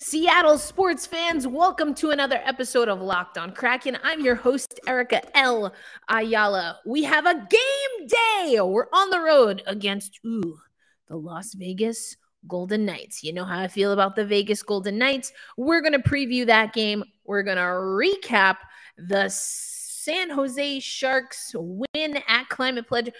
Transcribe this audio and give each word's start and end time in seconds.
Seattle 0.00 0.58
sports 0.58 1.08
fans, 1.08 1.44
welcome 1.44 1.92
to 1.92 2.10
another 2.10 2.40
episode 2.44 2.88
of 2.88 3.00
Locked 3.00 3.36
on 3.36 3.50
Kraken. 3.50 3.98
I'm 4.04 4.20
your 4.20 4.36
host, 4.36 4.78
Erica 4.86 5.20
L. 5.36 5.74
Ayala. 6.08 6.78
We 6.86 7.02
have 7.02 7.26
a 7.26 7.34
game 7.34 8.06
day. 8.06 8.60
We're 8.60 8.86
on 8.92 9.10
the 9.10 9.18
road 9.18 9.60
against, 9.66 10.20
ooh, 10.24 10.56
the 11.08 11.16
Las 11.16 11.52
Vegas 11.54 12.16
Golden 12.46 12.84
Knights. 12.84 13.24
You 13.24 13.32
know 13.32 13.44
how 13.44 13.58
I 13.58 13.66
feel 13.66 13.90
about 13.90 14.14
the 14.14 14.24
Vegas 14.24 14.62
Golden 14.62 14.98
Knights. 14.98 15.32
We're 15.56 15.80
going 15.80 16.00
to 16.00 16.08
preview 16.08 16.46
that 16.46 16.72
game. 16.72 17.02
We're 17.24 17.42
going 17.42 17.56
to 17.56 17.62
recap 17.62 18.58
the 18.98 19.28
San 19.28 20.30
Jose 20.30 20.78
Sharks 20.78 21.50
win 21.56 22.20
at 22.28 22.48
Climate 22.48 22.86
Pledge. 22.86 23.10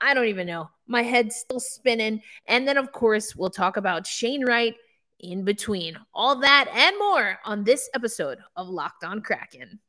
I 0.00 0.14
don't 0.14 0.28
even 0.28 0.46
know. 0.46 0.70
My 0.86 1.02
head's 1.02 1.36
still 1.36 1.60
spinning. 1.60 2.22
And 2.46 2.66
then, 2.66 2.78
of 2.78 2.90
course, 2.90 3.36
we'll 3.36 3.50
talk 3.50 3.76
about 3.76 4.06
Shane 4.06 4.46
Wright 4.46 4.74
in 5.22 5.44
between. 5.44 5.96
All 6.14 6.40
that 6.40 6.68
and 6.74 6.98
more 6.98 7.38
on 7.44 7.64
this 7.64 7.88
episode 7.94 8.38
of 8.56 8.68
Locked 8.68 9.04
On 9.04 9.20
Kraken. 9.20 9.80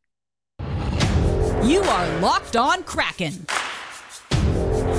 You 1.64 1.82
are 1.82 2.20
Locked 2.20 2.56
On 2.56 2.84
Kraken. 2.84 3.46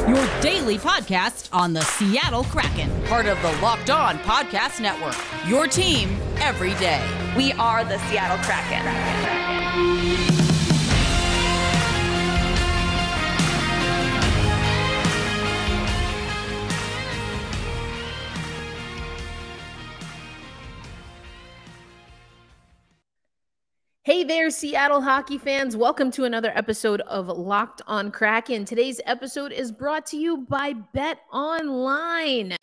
Your 0.08 0.40
daily 0.42 0.76
podcast 0.76 1.48
on 1.52 1.72
the 1.72 1.80
Seattle 1.82 2.44
Kraken, 2.44 2.90
part 3.04 3.26
of 3.26 3.40
the 3.40 3.52
Locked 3.62 3.90
On 3.90 4.18
Podcast 4.18 4.80
Network. 4.80 5.16
Your 5.48 5.66
team 5.66 6.18
every 6.36 6.74
day. 6.74 7.02
We 7.36 7.52
are 7.52 7.84
the 7.84 7.98
Seattle 8.10 8.38
Kraken. 8.44 8.82
Kraken. 8.82 10.33
Hey 24.04 24.22
there, 24.22 24.50
Seattle 24.50 25.00
hockey 25.00 25.38
fans. 25.38 25.78
Welcome 25.78 26.10
to 26.10 26.24
another 26.24 26.52
episode 26.54 27.00
of 27.06 27.28
Locked 27.28 27.80
on 27.86 28.10
Kraken. 28.10 28.66
Today's 28.66 29.00
episode 29.06 29.50
is 29.50 29.72
brought 29.72 30.04
to 30.08 30.18
you 30.18 30.44
by 30.46 30.74
Bet 30.74 31.20
Online. 31.32 32.54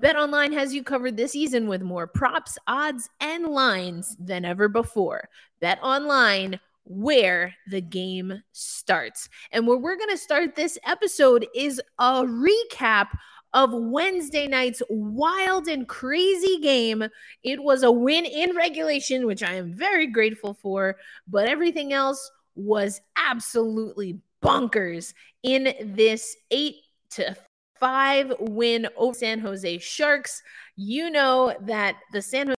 Bet 0.00 0.16
Online 0.16 0.52
has 0.52 0.74
you 0.74 0.82
covered 0.82 1.16
this 1.16 1.32
season 1.32 1.66
with 1.66 1.80
more 1.80 2.06
props, 2.06 2.58
odds, 2.66 3.08
and 3.20 3.46
lines 3.46 4.18
than 4.20 4.44
ever 4.44 4.68
before. 4.68 5.30
Bet 5.62 5.78
Online, 5.82 6.60
where 6.84 7.54
the 7.70 7.80
game 7.80 8.42
starts. 8.52 9.30
And 9.50 9.66
where 9.66 9.78
we're 9.78 9.96
going 9.96 10.10
to 10.10 10.18
start 10.18 10.56
this 10.56 10.78
episode 10.84 11.46
is 11.54 11.80
a 12.00 12.22
recap 12.24 13.08
of 13.54 13.70
Wednesday 13.72 14.46
night's 14.46 14.82
wild 14.88 15.68
and 15.68 15.88
crazy 15.88 16.58
game. 16.60 17.04
It 17.42 17.62
was 17.62 17.82
a 17.82 17.90
win 17.90 18.24
in 18.24 18.56
regulation, 18.56 19.26
which 19.26 19.42
I 19.42 19.54
am 19.54 19.72
very 19.72 20.06
grateful 20.06 20.54
for, 20.54 20.96
but 21.28 21.48
everything 21.48 21.92
else 21.92 22.30
was 22.54 23.00
absolutely 23.16 24.20
bonkers 24.42 25.14
in 25.42 25.74
this 25.94 26.36
8 26.50 26.76
to 27.10 27.36
5 27.78 28.34
win 28.40 28.88
over 28.96 29.14
San 29.14 29.38
Jose 29.40 29.78
Sharks. 29.78 30.42
You 30.76 31.10
know 31.10 31.54
that 31.62 31.96
the 32.12 32.22
San 32.22 32.54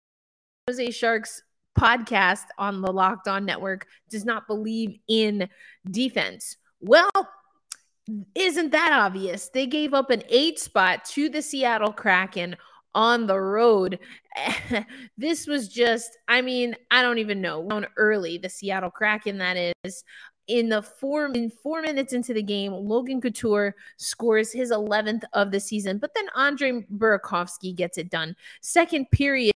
Jose 0.68 0.90
Sharks 0.90 1.42
podcast 1.78 2.44
on 2.58 2.82
the 2.82 2.92
Locked 2.92 3.28
On 3.28 3.44
Network 3.44 3.86
does 4.10 4.24
not 4.24 4.46
believe 4.46 4.98
in 5.08 5.48
defense. 5.90 6.56
Well, 6.80 7.10
isn't 8.34 8.72
that 8.72 8.92
obvious? 8.92 9.48
They 9.48 9.66
gave 9.66 9.94
up 9.94 10.10
an 10.10 10.22
eight 10.28 10.58
spot 10.58 11.04
to 11.06 11.28
the 11.28 11.42
Seattle 11.42 11.92
Kraken 11.92 12.56
on 12.94 13.26
the 13.26 13.40
road. 13.40 13.98
this 15.16 15.46
was 15.46 15.68
just, 15.68 16.18
I 16.28 16.42
mean, 16.42 16.74
I 16.90 17.02
don't 17.02 17.18
even 17.18 17.40
know. 17.40 17.84
Early, 17.96 18.38
the 18.38 18.48
Seattle 18.48 18.90
Kraken, 18.90 19.38
that 19.38 19.74
is. 19.84 20.04
In 20.48 20.68
the 20.68 20.82
four 20.82 21.26
in 21.26 21.50
four 21.50 21.82
minutes 21.82 22.12
into 22.12 22.34
the 22.34 22.42
game, 22.42 22.72
Logan 22.72 23.20
Couture 23.20 23.76
scores 23.96 24.52
his 24.52 24.72
11th 24.72 25.22
of 25.32 25.52
the 25.52 25.60
season, 25.60 25.98
but 25.98 26.10
then 26.16 26.26
Andre 26.34 26.84
Burakovsky 26.92 27.74
gets 27.74 27.96
it 27.96 28.10
done. 28.10 28.34
Second 28.60 29.08
period, 29.12 29.52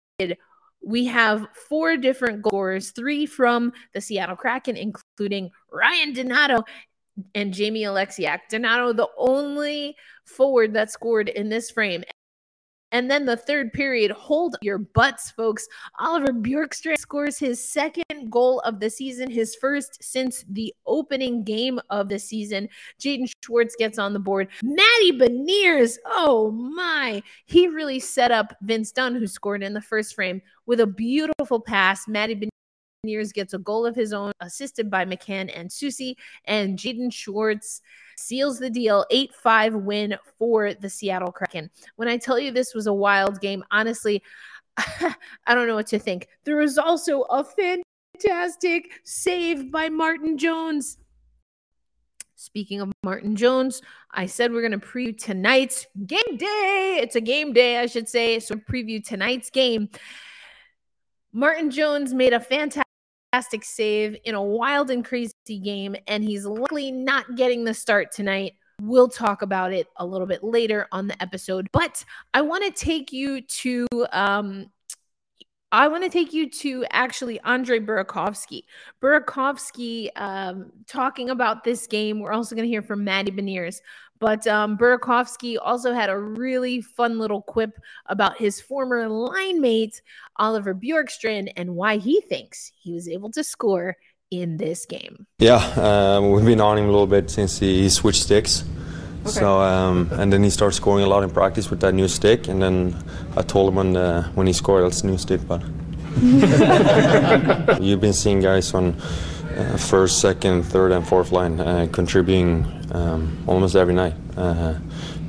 we 0.85 1.05
have 1.07 1.47
four 1.69 1.97
different 1.97 2.43
goals, 2.43 2.91
three 2.91 3.27
from 3.27 3.73
the 3.95 4.01
Seattle 4.01 4.35
Kraken, 4.35 4.77
including 4.77 5.51
Ryan 5.71 6.13
Donato 6.15 6.65
and 7.35 7.53
Jamie 7.53 7.83
Oleksiak. 7.83 8.41
Donato, 8.51 8.93
the 8.93 9.09
only 9.17 9.97
forward 10.25 10.75
that 10.75 10.91
scored 10.91 11.29
in 11.29 11.49
this 11.49 11.71
frame. 11.71 12.05
And 12.93 13.11
then 13.11 13.25
the 13.25 13.39
third 13.39 13.73
period, 13.73 14.11
hold 14.11 14.57
your 14.61 14.77
butts, 14.77 15.31
folks. 15.31 15.67
Oliver 15.99 16.33
Bjorkstrand 16.33 16.99
scores 16.99 17.39
his 17.39 17.67
second 17.67 18.31
goal 18.31 18.61
of 18.61 18.81
the 18.81 18.91
season, 18.91 19.31
his 19.31 19.57
first 19.57 20.05
since 20.05 20.45
the 20.51 20.75
opening 20.87 21.43
game 21.43 21.81
of 21.89 22.11
the 22.11 22.19
season. 22.19 22.69
Jaden 23.01 23.33
Schwartz 23.43 23.75
gets 23.79 23.99
on 23.99 24.13
the 24.13 24.19
board. 24.19 24.49
Matty 24.63 25.19
Beniers, 25.19 25.97
oh 26.05 26.51
my. 26.51 27.23
He 27.47 27.67
really 27.67 27.99
set 27.99 28.31
up 28.31 28.55
Vince 28.61 28.93
Dunn, 28.93 29.15
who 29.15 29.27
scored 29.27 29.63
in 29.63 29.73
the 29.73 29.81
first 29.81 30.15
frame, 30.15 30.43
with 30.67 30.81
a 30.81 30.87
beautiful 30.87 31.61
pass. 31.61 32.07
Matty 32.07 32.51
Years 33.05 33.33
gets 33.33 33.53
a 33.53 33.59
goal 33.59 33.85
of 33.85 33.97
his 33.97 34.13
own, 34.13 34.31
assisted 34.39 34.89
by 34.89 35.05
McCann 35.05 35.51
and 35.53 35.69
Soucy, 35.69 36.15
and 36.45 36.79
Jaden 36.79 37.13
Schwartz 37.13 37.83
seals 38.17 38.61
the 38.61 38.71
deal 38.71 39.05
8 39.11 39.35
5 39.35 39.75
win 39.75 40.17
for 40.39 40.73
the 40.75 40.89
Seattle 40.89 41.33
Kraken. 41.33 41.69
When 41.97 42.07
I 42.07 42.17
tell 42.17 42.39
you 42.39 42.53
this 42.53 42.75
was 42.75 42.87
a 42.87 42.93
wild 42.93 43.41
game, 43.41 43.65
honestly, 43.73 44.23
I 44.77 45.17
don't 45.49 45.67
know 45.67 45.75
what 45.75 45.89
to 45.89 45.99
think. 45.99 46.29
There 46.45 46.59
was 46.59 46.79
also 46.79 47.23
a 47.23 47.43
fantastic 47.43 49.01
save 49.03 49.73
by 49.73 49.89
Martin 49.89 50.39
Jones. 50.39 50.97
Speaking 52.37 52.81
of 52.81 52.93
Martin 53.03 53.35
Jones, 53.35 53.83
I 54.13 54.27
said 54.27 54.53
we're 54.53 54.69
going 54.69 54.79
to 54.79 54.87
preview 54.87 55.21
tonight's 55.21 55.89
game 56.07 56.37
day. 56.37 57.01
It's 57.03 57.17
a 57.17 57.21
game 57.21 57.53
day, 57.53 57.79
I 57.79 57.87
should 57.87 58.09
say. 58.09 58.39
So, 58.39 58.55
preview 58.55 59.05
tonight's 59.05 59.51
game. 59.51 59.89
Martin 61.33 61.71
Jones 61.71 62.13
made 62.13 62.35
a 62.35 62.41
fantastic 62.41 62.82
fantastic 63.33 63.65
save 63.65 64.17
in 64.25 64.35
a 64.35 64.43
wild 64.43 64.91
and 64.91 65.05
crazy 65.05 65.33
game, 65.63 65.97
and 66.07 66.23
he's 66.23 66.45
likely 66.45 66.93
not 66.93 67.37
getting 67.37 67.65
the 67.65 67.75
start 67.75 68.13
tonight. 68.13 68.53
We'll 68.81 69.09
talk 69.09 69.43
about 69.43 69.73
it 69.73 69.87
a 69.97 70.05
little 70.05 70.27
bit 70.27 70.45
later 70.45 70.87
on 70.93 71.07
the 71.07 71.21
episode, 71.23 71.69
but 71.73 72.05
I 72.35 72.43
want 72.43 72.65
to 72.65 72.71
take 72.71 73.13
you 73.13 73.41
to 73.41 73.87
um, 74.13 74.67
I 75.71 75.89
want 75.89 76.05
to 76.05 76.11
take 76.11 76.35
you 76.35 76.51
to 76.51 76.85
actually 76.91 77.41
Andre 77.41 77.81
Burakovsky. 77.81 78.65
Burakovsky 79.03 80.11
um, 80.17 80.71
talking 80.87 81.31
about 81.31 81.65
this 81.65 81.87
game. 81.87 82.21
We're 82.21 82.33
also 82.33 82.55
going 82.55 82.67
to 82.67 82.71
hear 82.71 82.83
from 82.83 83.05
Matty 83.05 83.31
Beniers. 83.31 83.81
But 84.23 84.47
um, 84.47 84.79
Burakovsky 84.79 85.57
also 85.61 85.93
had 85.93 86.09
a 86.09 86.17
really 86.17 86.81
fun 86.81 87.19
little 87.19 87.43
quip 87.43 87.77
about 88.07 88.39
his 88.39 88.61
former 88.61 89.09
line 89.09 89.61
mate, 89.61 90.01
Oliver 90.37 90.77
Bjorkstrand, 90.77 91.53
and 91.57 91.75
why 91.75 91.97
he 91.97 92.21
thinks 92.21 92.71
he 92.81 92.93
was 92.93 93.09
able 93.09 93.33
to 93.33 93.43
score 93.43 93.97
in 94.31 94.59
this 94.59 94.87
game. 94.87 95.27
Yeah, 95.41 95.57
um, 95.57 96.31
we've 96.31 96.45
been 96.45 96.61
on 96.61 96.79
him 96.79 96.85
a 96.85 96.93
little 96.93 97.09
bit 97.09 97.33
since 97.33 97.59
he 97.59 97.89
switched 97.89 98.23
sticks. 98.23 98.63
Okay. 99.23 99.31
So 99.31 99.61
um, 99.61 100.09
and 100.13 100.33
then 100.33 100.45
he 100.45 100.51
started 100.51 100.77
scoring 100.77 101.05
a 101.05 101.09
lot 101.09 101.25
in 101.25 101.31
practice 101.31 101.69
with 101.69 101.81
that 101.81 101.93
new 101.93 102.07
stick, 102.07 102.47
and 102.47 102.63
then 102.63 102.95
I 103.37 103.43
told 103.43 103.71
him 103.71 103.75
when 103.75 103.97
uh, 103.97 104.31
when 104.37 104.47
he 104.47 104.53
scored, 104.53 104.85
that's 104.85 105.03
a 105.03 105.09
new 105.09 105.19
stick, 105.19 105.41
but. 105.49 105.63
You've 107.83 108.01
been 108.01 108.13
seeing 108.13 108.41
guys 108.41 108.73
on 108.73 108.95
uh, 109.57 109.77
first, 109.77 110.21
second, 110.21 110.63
third, 110.63 110.93
and 110.93 111.07
fourth 111.07 111.33
line 111.33 111.61
uh, 111.61 111.87
contributing 111.93 112.67
um, 112.93 113.43
almost 113.47 113.77
every 113.77 113.95
night, 113.95 114.15
uh, 114.37 114.75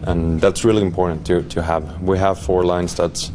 and 0.03 0.39
that's 0.39 0.63
really 0.65 0.81
important 0.81 1.25
to, 1.27 1.43
to 1.43 1.61
have. 1.61 2.01
We 2.01 2.17
have 2.17 2.39
four 2.39 2.63
lines 2.63 2.95
that's 2.95 3.31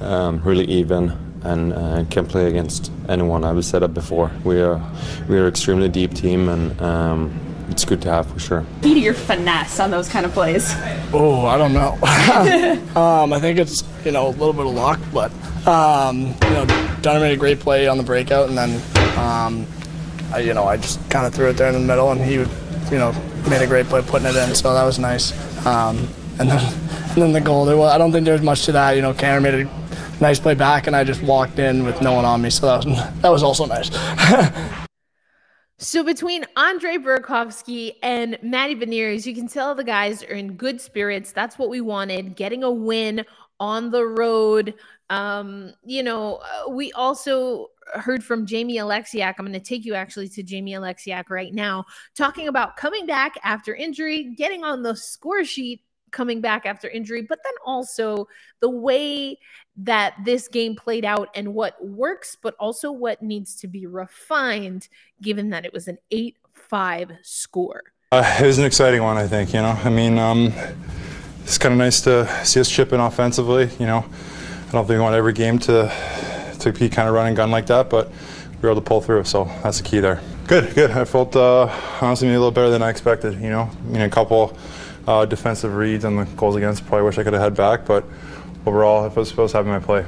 um, 0.00 0.40
really 0.42 0.64
even 0.64 1.16
and 1.44 1.72
uh, 1.72 2.04
can 2.10 2.26
play 2.26 2.46
against 2.48 2.92
anyone. 3.08 3.44
I've 3.44 3.64
said 3.64 3.80
that 3.80 3.94
before. 3.94 4.30
We 4.44 4.60
are 4.60 4.80
we 5.28 5.38
are 5.38 5.48
extremely 5.48 5.88
deep 5.88 6.14
team, 6.14 6.48
and 6.48 6.80
um, 6.80 7.40
it's 7.68 7.84
good 7.84 8.02
to 8.02 8.10
have 8.10 8.26
for 8.26 8.38
sure. 8.38 8.66
Key 8.82 8.94
to 8.94 9.00
your 9.00 9.14
finesse 9.14 9.80
on 9.80 9.90
those 9.90 10.08
kind 10.08 10.24
of 10.24 10.32
plays. 10.32 10.72
Oh, 11.12 11.46
I 11.46 11.58
don't 11.58 11.72
know. 11.72 11.92
um, 13.00 13.32
I 13.32 13.40
think 13.40 13.58
it's 13.58 13.84
you 14.04 14.12
know 14.12 14.28
a 14.28 14.30
little 14.30 14.52
bit 14.52 14.66
of 14.66 14.74
luck, 14.74 15.00
but 15.12 15.32
um, 15.66 16.26
you 16.26 16.50
know, 16.50 16.96
Dunn 17.02 17.20
made 17.20 17.32
a 17.32 17.36
great 17.36 17.60
play 17.60 17.88
on 17.88 17.98
the 17.98 18.04
breakout, 18.04 18.48
and 18.48 18.56
then 18.56 19.18
um, 19.18 19.66
I, 20.32 20.40
you 20.40 20.54
know 20.54 20.64
I 20.64 20.76
just 20.76 20.98
kind 21.10 21.26
of 21.26 21.34
threw 21.34 21.48
it 21.48 21.54
there 21.56 21.68
in 21.68 21.74
the 21.74 21.80
middle, 21.80 22.10
and 22.12 22.20
he 22.20 22.34
you 22.34 22.98
know 22.98 23.12
made 23.48 23.62
a 23.62 23.66
great 23.66 23.86
play 23.86 24.02
putting 24.02 24.26
it 24.28 24.36
in, 24.36 24.54
so 24.54 24.74
that 24.74 24.84
was 24.84 24.98
nice. 24.98 25.32
Um, 25.66 26.08
and 26.38 26.48
then 26.50 26.60
and 27.12 27.22
then 27.22 27.32
the 27.32 27.40
goal. 27.40 27.64
There 27.64 27.76
was, 27.76 27.92
I 27.92 27.98
don't 27.98 28.12
think 28.12 28.24
there's 28.24 28.42
much 28.42 28.64
to 28.66 28.72
that. 28.72 28.96
You 28.96 29.02
know, 29.02 29.14
Cameron 29.14 29.42
made 29.42 29.66
a 29.66 30.20
nice 30.20 30.40
play 30.40 30.54
back, 30.54 30.86
and 30.86 30.96
I 30.96 31.04
just 31.04 31.22
walked 31.22 31.58
in 31.58 31.84
with 31.84 32.00
no 32.00 32.14
one 32.14 32.24
on 32.24 32.42
me, 32.42 32.50
so 32.50 32.66
that 32.66 32.84
was 32.84 32.96
that 33.22 33.28
was 33.28 33.42
also 33.42 33.66
nice. 33.66 33.90
So 35.78 36.04
between 36.04 36.44
Andre 36.56 36.96
Burakovsky 36.96 37.94
and 38.02 38.38
Matty 38.40 38.76
Beniers, 38.76 39.26
you 39.26 39.34
can 39.34 39.48
tell 39.48 39.74
the 39.74 39.82
guys 39.82 40.22
are 40.22 40.34
in 40.34 40.54
good 40.54 40.80
spirits. 40.80 41.32
That's 41.32 41.58
what 41.58 41.70
we 41.70 41.80
wanted. 41.80 42.36
Getting 42.36 42.62
a 42.62 42.70
win 42.70 43.24
on 43.58 43.90
the 43.90 44.04
road 44.04 44.74
Um, 45.10 45.74
you 45.84 46.02
know, 46.02 46.36
uh, 46.36 46.70
we 46.70 46.90
also 46.92 47.68
heard 47.94 48.24
from 48.24 48.46
Jamie 48.46 48.76
Oleksiak. 48.76 49.34
I'm 49.38 49.44
going 49.44 49.52
to 49.52 49.60
take 49.60 49.84
you 49.84 49.94
actually 49.94 50.28
to 50.28 50.42
Jamie 50.42 50.72
Oleksiak 50.72 51.30
right 51.30 51.52
now, 51.52 51.84
talking 52.14 52.48
about 52.48 52.76
coming 52.76 53.06
back 53.06 53.38
after 53.44 53.74
injury, 53.74 54.34
getting 54.36 54.64
on 54.64 54.82
the 54.82 54.96
score 54.96 55.44
sheet 55.44 55.82
coming 56.10 56.40
back 56.40 56.66
after 56.66 56.88
injury, 56.88 57.22
but 57.22 57.38
then 57.42 57.54
also 57.64 58.28
the 58.60 58.68
way 58.68 59.38
that 59.76 60.14
this 60.24 60.46
game 60.46 60.76
played 60.76 61.04
out 61.04 61.28
and 61.34 61.54
what 61.54 61.82
works, 61.84 62.36
but 62.40 62.54
also 62.60 62.92
what 62.92 63.22
needs 63.22 63.56
to 63.56 63.66
be 63.66 63.86
refined, 63.86 64.88
given 65.20 65.50
that 65.50 65.64
it 65.64 65.72
was 65.72 65.88
an 65.88 65.98
8 66.10 66.36
5 66.54 67.12
score. 67.22 67.82
Uh, 68.12 68.38
it 68.40 68.46
was 68.46 68.58
an 68.58 68.64
exciting 68.64 69.02
one, 69.02 69.16
I 69.16 69.26
think. 69.26 69.54
You 69.54 69.62
know, 69.62 69.70
I 69.70 69.88
mean, 69.88 70.18
um, 70.18 70.52
it's 71.44 71.58
kind 71.58 71.72
of 71.72 71.78
nice 71.78 72.02
to 72.02 72.28
see 72.44 72.60
us 72.60 72.70
chip 72.70 72.92
in 72.92 73.00
offensively. 73.00 73.70
You 73.78 73.86
know, 73.86 74.04
I 74.68 74.72
don't 74.72 74.86
think 74.86 74.98
we 74.98 75.00
want 75.00 75.14
every 75.14 75.32
game 75.32 75.58
to 75.60 75.90
to 76.62 76.72
be 76.72 76.88
kind 76.88 77.08
of 77.08 77.14
running 77.14 77.34
gun 77.34 77.50
like 77.50 77.66
that, 77.66 77.90
but 77.90 78.08
we 78.08 78.60
were 78.62 78.70
able 78.70 78.80
to 78.80 78.86
pull 78.86 79.00
through. 79.00 79.24
So 79.24 79.44
that's 79.62 79.78
the 79.78 79.84
key 79.84 80.00
there. 80.00 80.20
Good, 80.46 80.74
good. 80.74 80.90
I 80.90 81.04
felt 81.04 81.34
uh, 81.36 81.68
honestly 82.00 82.28
a 82.28 82.32
little 82.32 82.50
better 82.50 82.70
than 82.70 82.82
I 82.82 82.90
expected. 82.90 83.34
You 83.34 83.50
know, 83.50 83.70
I 83.70 83.88
mean, 83.88 84.02
a 84.02 84.10
couple 84.10 84.56
uh, 85.06 85.24
defensive 85.26 85.74
reads 85.74 86.04
and 86.04 86.18
the 86.18 86.24
goals 86.36 86.56
against. 86.56 86.86
Probably 86.86 87.04
wish 87.04 87.18
I 87.18 87.24
could 87.24 87.32
have 87.32 87.42
had 87.42 87.54
back, 87.54 87.86
but 87.86 88.04
overall, 88.66 89.04
I 89.04 89.08
was 89.08 89.28
supposed 89.28 89.52
to 89.52 89.58
have 89.58 89.66
my 89.66 89.78
play. 89.78 90.04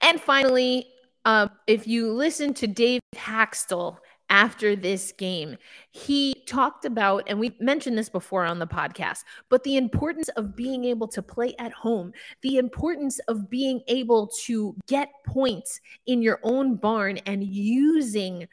And 0.00 0.20
finally, 0.20 0.86
uh, 1.24 1.48
if 1.66 1.86
you 1.86 2.12
listen 2.12 2.54
to 2.54 2.66
Dave 2.66 3.00
Hakstol 3.14 3.98
after 4.30 4.74
this 4.74 5.12
game, 5.12 5.56
he 5.90 6.34
talked 6.46 6.84
about, 6.84 7.24
and 7.26 7.38
we've 7.38 7.60
mentioned 7.60 7.96
this 7.96 8.08
before 8.08 8.44
on 8.44 8.58
the 8.58 8.66
podcast, 8.66 9.24
but 9.48 9.62
the 9.64 9.76
importance 9.76 10.28
of 10.30 10.56
being 10.56 10.84
able 10.84 11.08
to 11.08 11.22
play 11.22 11.54
at 11.58 11.72
home, 11.72 12.12
the 12.42 12.56
importance 12.58 13.18
of 13.28 13.48
being 13.50 13.82
able 13.88 14.30
to 14.44 14.74
get 14.86 15.10
points 15.26 15.80
in 16.06 16.22
your 16.22 16.40
own 16.42 16.76
barn 16.76 17.18
and 17.26 17.44
using 17.44 18.48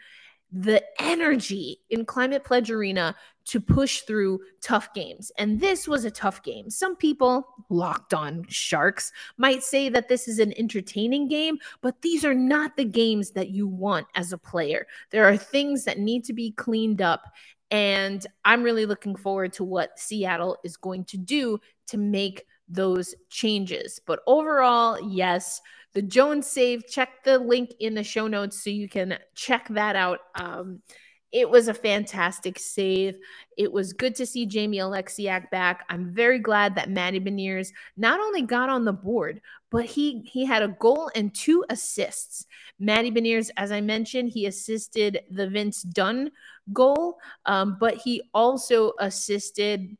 the 0.52 0.84
energy 1.00 1.80
in 1.90 2.06
Climate 2.06 2.44
Pledge 2.44 2.70
Arena 2.70 3.16
to 3.46 3.60
push 3.60 4.02
through 4.02 4.40
tough 4.62 4.94
games. 4.94 5.32
And 5.38 5.60
this 5.60 5.88
was 5.88 6.06
a 6.06 6.12
tough 6.12 6.44
game. 6.44 6.70
Some 6.70 6.96
people, 6.96 7.48
locked 7.70 8.14
on 8.14 8.46
Sharks, 8.48 9.12
might 9.38 9.64
say 9.64 9.90
that 9.90 10.08
this 10.08 10.28
is 10.28 10.40
an 10.40 10.54
entertaining 10.58 11.28
game, 11.28 11.58
but 11.82 12.02
these 12.02 12.24
are 12.24 12.34
not 12.34 12.78
the 12.78 12.86
games 12.86 13.32
that 13.32 13.50
you 13.50 13.68
want 13.68 14.08
as 14.16 14.32
a 14.32 14.38
player. 14.38 14.88
There 15.10 15.26
are 15.26 15.38
things 15.38 15.86
that 15.86 16.00
need 16.00 16.24
to 16.26 16.34
be 16.34 16.52
cleaned 16.52 17.02
up. 17.02 17.24
And 17.72 18.26
I'm 18.44 18.64
really 18.64 18.86
looking 18.86 19.16
forward 19.16 19.54
to 19.54 19.64
what 19.64 19.98
Seattle 19.98 20.58
is 20.64 20.76
going 20.78 21.06
to 21.06 21.18
do 21.18 21.60
to 21.88 21.98
make 21.98 22.46
those 22.68 23.16
changes. 23.30 24.00
But 24.06 24.20
overall, 24.28 25.00
yes, 25.02 25.62
the 25.94 26.02
Jones 26.02 26.48
save, 26.48 26.88
check 26.88 27.24
the 27.24 27.38
link 27.38 27.72
in 27.80 27.94
the 27.96 28.04
show 28.04 28.28
notes 28.28 28.64
so 28.64 28.70
you 28.70 28.88
can 28.88 29.18
check 29.36 29.68
that 29.70 29.96
out. 29.96 30.20
Um, 30.36 30.82
it 31.32 31.50
was 31.50 31.68
a 31.68 31.74
fantastic 31.74 32.60
save. 32.60 33.18
It 33.58 33.72
was 33.72 33.94
good 33.94 34.16
to 34.16 34.26
see 34.26 34.46
Jamie 34.46 34.80
Oleksiak 34.80 35.50
back. 35.50 35.86
I'm 35.90 36.14
very 36.14 36.40
glad 36.40 36.76
that 36.76 36.90
Matty 36.90 37.20
Beniers 37.20 37.72
not 37.96 38.20
only 38.20 38.42
got 38.42 38.70
on 38.70 38.86
the 38.86 38.94
board, 38.94 39.42
but 39.70 39.86
he 39.86 40.22
he 40.26 40.46
had 40.46 40.62
a 40.62 40.76
goal 40.80 41.10
and 41.16 41.34
two 41.34 41.64
assists. 41.70 42.46
Matty 42.80 43.12
Beniers, 43.12 43.50
as 43.58 43.72
I 43.72 43.80
mentioned, 43.80 44.30
he 44.30 44.46
assisted 44.46 45.22
the 45.30 45.48
Vince 45.48 45.84
Dunn 45.84 46.32
goal, 46.74 47.20
um, 47.46 47.78
but 47.80 47.96
he 47.96 48.22
also 48.34 48.92
assisted 49.00 49.98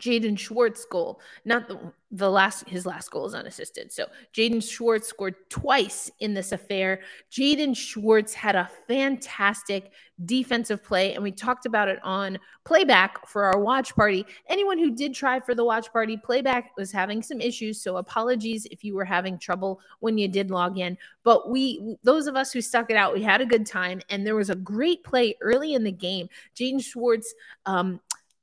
Jaden 0.00 0.38
Schwartz 0.38 0.84
goal, 0.84 1.20
not 1.44 1.68
the, 1.68 1.78
the 2.10 2.30
last 2.30 2.68
his 2.68 2.86
last 2.86 3.10
goal 3.10 3.26
is 3.26 3.34
unassisted. 3.34 3.92
So 3.92 4.06
Jaden 4.32 4.62
Schwartz 4.62 5.08
scored 5.08 5.34
twice 5.50 6.10
in 6.20 6.34
this 6.34 6.52
affair. 6.52 7.00
Jaden 7.30 7.76
Schwartz 7.76 8.32
had 8.32 8.56
a 8.56 8.70
fantastic 8.86 9.92
defensive 10.24 10.82
play, 10.82 11.14
and 11.14 11.22
we 11.22 11.30
talked 11.30 11.66
about 11.66 11.88
it 11.88 11.98
on 12.02 12.38
playback 12.64 13.26
for 13.28 13.44
our 13.44 13.60
watch 13.60 13.94
party. 13.94 14.24
Anyone 14.48 14.78
who 14.78 14.90
did 14.90 15.14
try 15.14 15.38
for 15.40 15.54
the 15.54 15.64
watch 15.64 15.92
party, 15.92 16.16
playback 16.16 16.70
was 16.76 16.90
having 16.90 17.22
some 17.22 17.40
issues. 17.40 17.80
So 17.80 17.96
apologies 17.96 18.66
if 18.70 18.82
you 18.82 18.94
were 18.94 19.04
having 19.04 19.38
trouble 19.38 19.80
when 20.00 20.16
you 20.16 20.28
did 20.28 20.50
log 20.50 20.78
in. 20.78 20.96
But 21.24 21.50
we 21.50 21.96
those 22.02 22.26
of 22.26 22.36
us 22.36 22.52
who 22.52 22.60
stuck 22.60 22.90
it 22.90 22.96
out, 22.96 23.12
we 23.14 23.22
had 23.22 23.40
a 23.40 23.46
good 23.46 23.66
time, 23.66 24.00
and 24.08 24.26
there 24.26 24.36
was 24.36 24.50
a 24.50 24.56
great 24.56 25.04
play 25.04 25.36
early 25.40 25.74
in 25.74 25.84
the 25.84 25.92
game. 25.92 26.28
Jaden 26.56 26.82
Schwartz 26.82 27.34
um, 27.66 28.00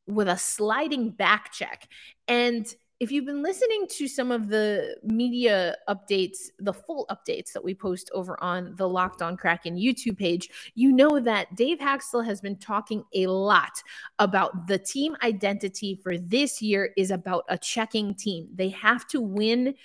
with 0.07 0.27
a 0.27 0.37
sliding 0.37 1.11
back 1.11 1.51
check. 1.51 1.87
And 2.27 2.65
if 3.01 3.11
you've 3.11 3.25
been 3.25 3.43
listening 3.43 3.87
to 3.89 4.07
some 4.07 4.31
of 4.31 4.47
the 4.47 4.95
media 5.03 5.75
updates, 5.89 6.49
the 6.59 6.71
full 6.71 7.05
updates 7.11 7.51
that 7.51 7.63
we 7.63 7.75
post 7.75 8.09
over 8.13 8.41
on 8.41 8.73
the 8.77 8.87
Locked 8.87 9.21
On 9.21 9.35
Kraken 9.35 9.75
YouTube 9.75 10.17
page, 10.17 10.49
you 10.75 10.93
know 10.93 11.19
that 11.19 11.53
Dave 11.55 11.79
Hakstol 11.79 12.25
has 12.25 12.39
been 12.39 12.55
talking 12.55 13.03
a 13.13 13.27
lot 13.27 13.81
about 14.19 14.67
the 14.67 14.77
team 14.77 15.15
identity 15.23 15.99
for 16.01 16.17
this 16.17 16.61
year 16.61 16.91
is 16.95 17.11
about 17.11 17.43
a 17.49 17.57
checking 17.57 18.15
team. 18.15 18.47
They 18.55 18.69
have 18.69 19.05
to 19.07 19.19
win 19.19 19.75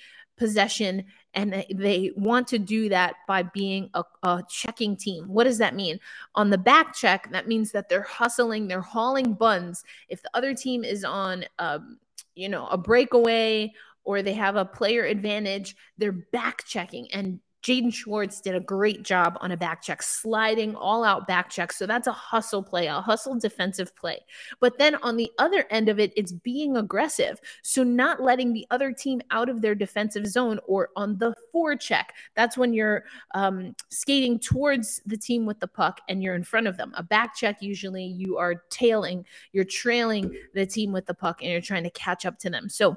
possession 0.41 1.05
and 1.35 1.65
they 1.73 2.11
want 2.17 2.49
to 2.49 2.59
do 2.59 2.89
that 2.89 3.17
by 3.29 3.43
being 3.43 3.91
a, 3.93 4.03
a, 4.23 4.43
checking 4.49 4.97
team. 4.97 5.29
What 5.29 5.45
does 5.45 5.59
that 5.59 5.77
mean? 5.77 6.01
On 6.35 6.49
the 6.49 6.57
back 6.57 6.95
check, 6.95 7.31
that 7.31 7.47
means 7.47 7.73
that 7.73 7.91
they're 7.91 8.01
hustling, 8.01 8.67
they're 8.67 8.81
hauling 8.81 9.35
buns. 9.35 9.85
If 10.09 10.23
the 10.23 10.31
other 10.33 10.55
team 10.55 10.83
is 10.83 11.05
on, 11.05 11.45
um, 11.59 11.99
you 12.35 12.49
know, 12.49 12.67
a 12.69 12.79
breakaway 12.79 13.75
or 14.03 14.23
they 14.23 14.33
have 14.33 14.57
a 14.57 14.65
player 14.65 15.05
advantage, 15.05 15.77
they're 15.99 16.11
back 16.33 16.65
checking 16.65 17.13
and 17.13 17.39
Jaden 17.63 17.93
Schwartz 17.93 18.41
did 18.41 18.55
a 18.55 18.61
great 18.61 19.03
job 19.03 19.39
on 19.41 19.53
a 19.53 19.57
back 19.57 19.83
check, 19.83 20.03
sliding 20.03 20.75
all 20.75 21.05
out 21.05 21.27
back 21.27 21.51
check. 21.51 21.73
So 21.73 21.87
that's 21.87 22.07
a 22.07 22.13
hustle 22.13 22.63
play, 22.63 22.87
a 22.87 23.01
hustle 23.01 23.39
defensive 23.39 23.95
play. 23.97 24.21
But 24.61 24.79
then 24.79 24.97
on 24.97 25.17
the 25.17 25.31
other 25.39 25.67
end 25.71 25.89
of 25.89 25.99
it, 25.99 26.13
it's 26.17 26.33
being 26.33 26.77
aggressive. 26.77 27.41
So 27.63 27.83
not 27.83 28.23
letting 28.23 28.53
the 28.53 28.67
other 28.71 28.93
team 28.93 29.21
out 29.31 29.49
of 29.49 29.63
their 29.63 29.75
defensive 29.75 30.27
zone 30.27 30.59
or 30.67 30.91
on 30.97 31.17
the 31.19 31.35
four 31.53 31.71
forecheck. 31.71 32.07
That's 32.35 32.57
when 32.57 32.73
you're 32.73 33.05
um, 33.35 33.75
skating 33.89 34.39
towards 34.39 35.01
the 35.07 35.17
team 35.17 35.47
with 35.47 35.61
the 35.61 35.67
puck 35.67 36.01
and 36.09 36.23
you're 36.23 36.35
in 36.35 36.45
front 36.45 36.67
of 36.67 36.77
them. 36.77 36.93
A 36.97 37.03
back 37.03 37.35
check, 37.35 37.59
usually 37.61 38.05
you 38.05 38.39
are 38.39 38.63
tailing, 38.71 39.25
you're 39.53 39.65
trailing 39.65 40.35
the 40.55 40.67
team 40.67 40.93
with 40.93 41.07
the 41.07 41.15
puck 41.15 41.43
and 41.43 41.51
you're 41.51 41.61
trying 41.61 41.85
to 41.85 41.91
catch 41.91 42.27
up 42.27 42.39
to 42.41 42.51
them. 42.51 42.69
So 42.69 42.97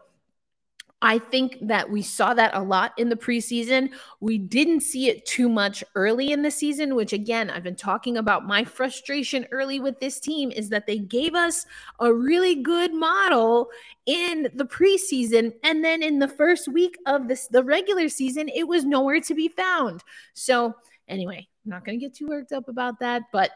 I 1.04 1.20
think 1.20 1.58
that 1.60 1.90
we 1.90 2.02
saw 2.02 2.34
that 2.34 2.56
a 2.56 2.62
lot 2.62 2.94
in 2.98 3.10
the 3.10 3.18
preseason. 3.18 3.90
We 4.22 4.38
didn't 4.38 4.80
see 4.80 5.10
it 5.10 5.26
too 5.26 5.50
much 5.50 5.84
early 5.96 6.32
in 6.32 6.44
the 6.44 6.50
season, 6.50 6.96
which 6.96 7.12
again, 7.12 7.50
I've 7.50 7.62
been 7.62 7.76
talking 7.76 8.16
about 8.16 8.48
my 8.48 8.64
frustration 8.64 9.46
early 9.52 9.82
with 9.82 10.00
this 10.00 10.22
team 10.22 10.50
is 10.50 10.70
that 10.70 10.88
they 10.88 11.00
gave 11.00 11.36
us 11.36 11.66
a 12.00 12.14
really 12.14 12.56
good 12.56 12.94
model 12.94 13.68
in 14.06 14.48
the 14.56 14.64
preseason 14.64 15.52
and 15.62 15.84
then 15.84 16.02
in 16.02 16.20
the 16.20 16.28
first 16.28 16.70
week 16.70 16.98
of 17.06 17.28
this 17.28 17.48
the 17.48 17.64
regular 17.64 18.08
season 18.08 18.48
it 18.48 18.66
was 18.66 18.86
nowhere 18.86 19.20
to 19.20 19.36
be 19.36 19.50
found. 19.50 20.02
So, 20.34 20.74
anyway, 21.10 21.46
I'm 21.66 21.70
not 21.70 21.84
going 21.84 22.00
to 22.00 22.06
get 22.06 22.16
too 22.16 22.28
worked 22.28 22.54
up 22.54 22.70
about 22.70 23.00
that, 23.02 23.24
but 23.34 23.52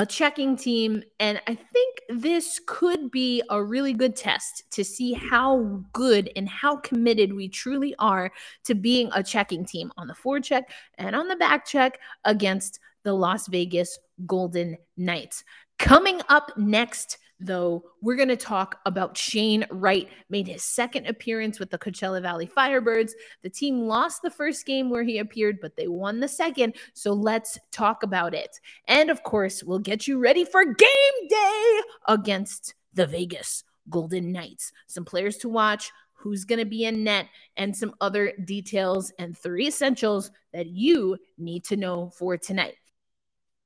a 0.00 0.06
checking 0.06 0.56
team. 0.56 1.02
And 1.20 1.42
I 1.46 1.54
think 1.54 2.00
this 2.08 2.58
could 2.66 3.10
be 3.10 3.42
a 3.50 3.62
really 3.62 3.92
good 3.92 4.16
test 4.16 4.64
to 4.70 4.82
see 4.82 5.12
how 5.12 5.84
good 5.92 6.30
and 6.36 6.48
how 6.48 6.76
committed 6.76 7.34
we 7.34 7.50
truly 7.50 7.94
are 7.98 8.32
to 8.64 8.74
being 8.74 9.10
a 9.12 9.22
checking 9.22 9.62
team 9.62 9.92
on 9.98 10.06
the 10.06 10.14
forecheck 10.14 10.62
and 10.96 11.14
on 11.14 11.28
the 11.28 11.36
back 11.36 11.66
check 11.66 11.98
against 12.24 12.80
the 13.02 13.12
Las 13.12 13.46
Vegas 13.48 13.98
Golden 14.24 14.78
Knights. 14.96 15.44
Coming 15.78 16.22
up 16.30 16.56
next, 16.56 17.18
though, 17.40 17.84
we're 18.02 18.16
going 18.16 18.28
to 18.28 18.36
talk 18.36 18.80
about 18.86 19.16
Shane 19.16 19.66
Wright. 19.70 20.08
Made 20.28 20.46
his 20.46 20.62
second 20.62 21.06
appearance 21.06 21.58
with 21.58 21.70
the 21.70 21.78
Coachella 21.78 22.20
Valley 22.22 22.46
Firebirds. 22.46 23.12
The 23.42 23.50
team 23.50 23.80
lost 23.80 24.22
the 24.22 24.30
first 24.30 24.66
game 24.66 24.90
where 24.90 25.02
he 25.02 25.18
appeared, 25.18 25.58
but 25.60 25.76
they 25.76 25.88
won 25.88 26.20
the 26.20 26.28
second. 26.28 26.76
So 26.94 27.12
let's 27.12 27.58
talk 27.72 28.02
about 28.02 28.34
it. 28.34 28.58
And 28.86 29.10
of 29.10 29.22
course, 29.22 29.62
we'll 29.62 29.78
get 29.78 30.06
you 30.06 30.18
ready 30.18 30.44
for 30.44 30.64
game 30.64 31.28
day 31.28 31.80
against 32.08 32.74
the 32.94 33.06
Vegas 33.06 33.64
Golden 33.88 34.32
Knights. 34.32 34.72
Some 34.86 35.04
players 35.04 35.36
to 35.38 35.48
watch, 35.48 35.90
who's 36.12 36.44
going 36.44 36.58
to 36.58 36.66
be 36.66 36.84
in 36.84 37.02
net, 37.02 37.26
and 37.56 37.74
some 37.74 37.94
other 38.00 38.32
details 38.44 39.12
and 39.18 39.36
three 39.36 39.68
essentials 39.68 40.30
that 40.52 40.66
you 40.66 41.16
need 41.38 41.64
to 41.64 41.76
know 41.76 42.10
for 42.10 42.36
tonight. 42.36 42.74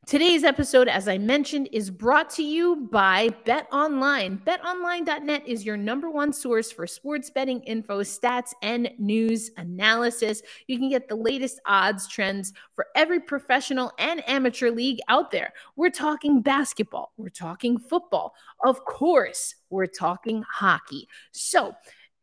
Today's 0.07 0.45
episode, 0.45 0.87
as 0.87 1.09
I 1.09 1.17
mentioned, 1.17 1.71
is 1.73 1.91
brought 1.91 2.29
to 2.31 2.43
you 2.43 2.89
by 2.93 3.31
Bet 3.47 3.67
Online. 3.73 4.37
BetOnline.net 4.47 5.49
is 5.49 5.65
your 5.65 5.79
number 5.79 6.11
one 6.11 6.31
source 6.31 6.71
for 6.71 6.87
sports 6.87 7.31
betting 7.31 7.63
info, 7.63 8.03
stats, 8.03 8.53
and 8.61 8.91
news 8.99 9.51
analysis. 9.57 10.43
You 10.67 10.79
can 10.79 10.91
get 10.91 11.09
the 11.09 11.17
latest 11.17 11.59
odds 11.65 12.07
trends 12.07 12.53
for 12.75 12.89
every 12.95 13.19
professional 13.19 13.93
and 13.99 14.23
amateur 14.29 14.71
league 14.71 14.99
out 15.09 15.31
there. 15.31 15.55
We're 15.75 15.89
talking 15.89 16.43
basketball, 16.43 17.13
we're 17.17 17.31
talking 17.31 17.79
football, 17.79 18.35
of 18.63 18.85
course, 18.85 19.55
we're 19.71 19.87
talking 19.87 20.45
hockey. 20.51 21.09
So, 21.33 21.73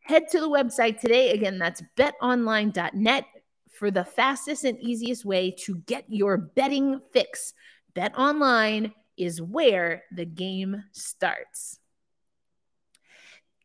Head 0.03 0.23
to 0.31 0.39
the 0.39 0.50
website 0.50 1.00
today. 1.00 1.31
Again, 1.31 1.59
that's 1.59 1.83
betonline.net 1.95 3.25
for 3.81 3.89
the 3.89 4.05
fastest 4.05 4.63
and 4.63 4.79
easiest 4.79 5.25
way 5.25 5.50
to 5.50 5.73
get 5.88 6.05
your 6.07 6.38
betting 6.38 7.01
fix. 7.11 7.55
Bet 7.95 8.15
online 8.15 8.93
is 9.17 9.41
where 9.41 10.03
the 10.11 10.23
game 10.23 10.83
starts. 10.91 11.79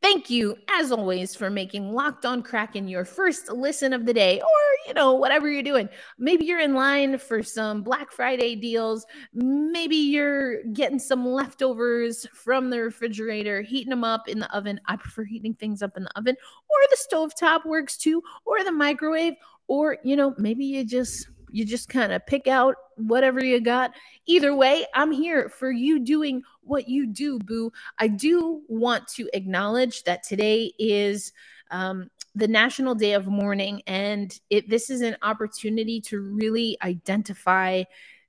Thank 0.01 0.31
you, 0.31 0.57
as 0.71 0.91
always, 0.91 1.35
for 1.35 1.51
making 1.51 1.93
Locked 1.93 2.25
On 2.25 2.43
Kraken 2.43 2.89
your 2.89 3.05
first 3.05 3.51
listen 3.51 3.93
of 3.93 4.07
the 4.07 4.15
day, 4.15 4.41
or 4.41 4.89
you 4.89 4.95
know, 4.95 5.15
whatever 5.15 5.51
you're 5.51 5.63
doing. 5.63 5.89
Maybe 6.19 6.47
you're 6.47 6.61
in 6.61 6.75
line 6.75 7.19
for 7.19 7.43
some 7.43 7.83
Black 7.83 8.13
Friday 8.13 8.55
deals. 8.55 9.05
Maybe 9.35 9.97
you're 9.97 10.63
getting 10.65 10.99
some 10.99 11.27
leftovers 11.27 12.27
from 12.33 12.71
the 12.71 12.81
refrigerator, 12.81 13.63
heating 13.63 13.91
them 13.91 14.05
up 14.05 14.29
in 14.29 14.39
the 14.39 14.51
oven. 14.57 14.81
I 14.87 14.97
prefer 14.97 15.25
heating 15.25 15.55
things 15.55 15.83
up 15.83 15.97
in 15.97 16.05
the 16.05 16.17
oven, 16.19 16.37
or 16.71 16.77
the 16.89 16.97
stove 16.97 17.35
top 17.35 17.67
works 17.67 17.97
too, 17.99 18.23
or 18.45 18.63
the 18.65 18.73
microwave, 18.73 19.35
or 19.69 19.99
you 20.05 20.17
know, 20.17 20.35
maybe 20.39 20.65
you 20.65 20.85
just 20.85 21.29
you 21.51 21.65
just 21.65 21.89
kind 21.89 22.13
of 22.13 22.27
pick 22.27 22.47
out 22.47 22.77
whatever 22.97 23.43
you 23.43 23.61
got. 23.61 23.93
Either 24.27 24.55
way, 24.55 24.87
I'm 24.95 25.13
here 25.13 25.49
for 25.49 25.71
you 25.71 26.01
doing 26.01 26.43
what 26.63 26.89
you 26.89 27.07
do, 27.07 27.39
boo. 27.39 27.73
I 27.99 28.09
do 28.09 28.63
want 28.69 29.07
to 29.17 29.29
acknowledge 29.33 30.03
that 30.05 30.23
today 30.23 30.73
is 30.79 31.33
um, 31.71 32.11
the 32.35 32.49
National 32.49 32.95
Day 32.95 33.13
of 33.15 33.27
Mourning, 33.27 33.83
and 33.87 34.39
it 34.51 34.69
this 34.69 34.91
is 34.91 35.01
an 35.01 35.17
opportunity 35.23 36.01
to 36.03 36.21
really 36.21 36.77
identify 36.83 37.85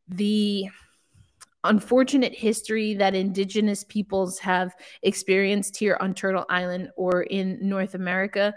the 0.07 0.69
unfortunate 1.63 2.33
history 2.33 2.93
that 2.93 3.13
indigenous 3.13 3.83
peoples 3.83 4.39
have 4.39 4.73
experienced 5.01 5.75
here 5.75 5.97
on 5.99 6.13
Turtle 6.13 6.45
Island 6.49 6.89
or 6.95 7.23
in 7.23 7.57
North 7.61 7.93
America. 7.93 8.55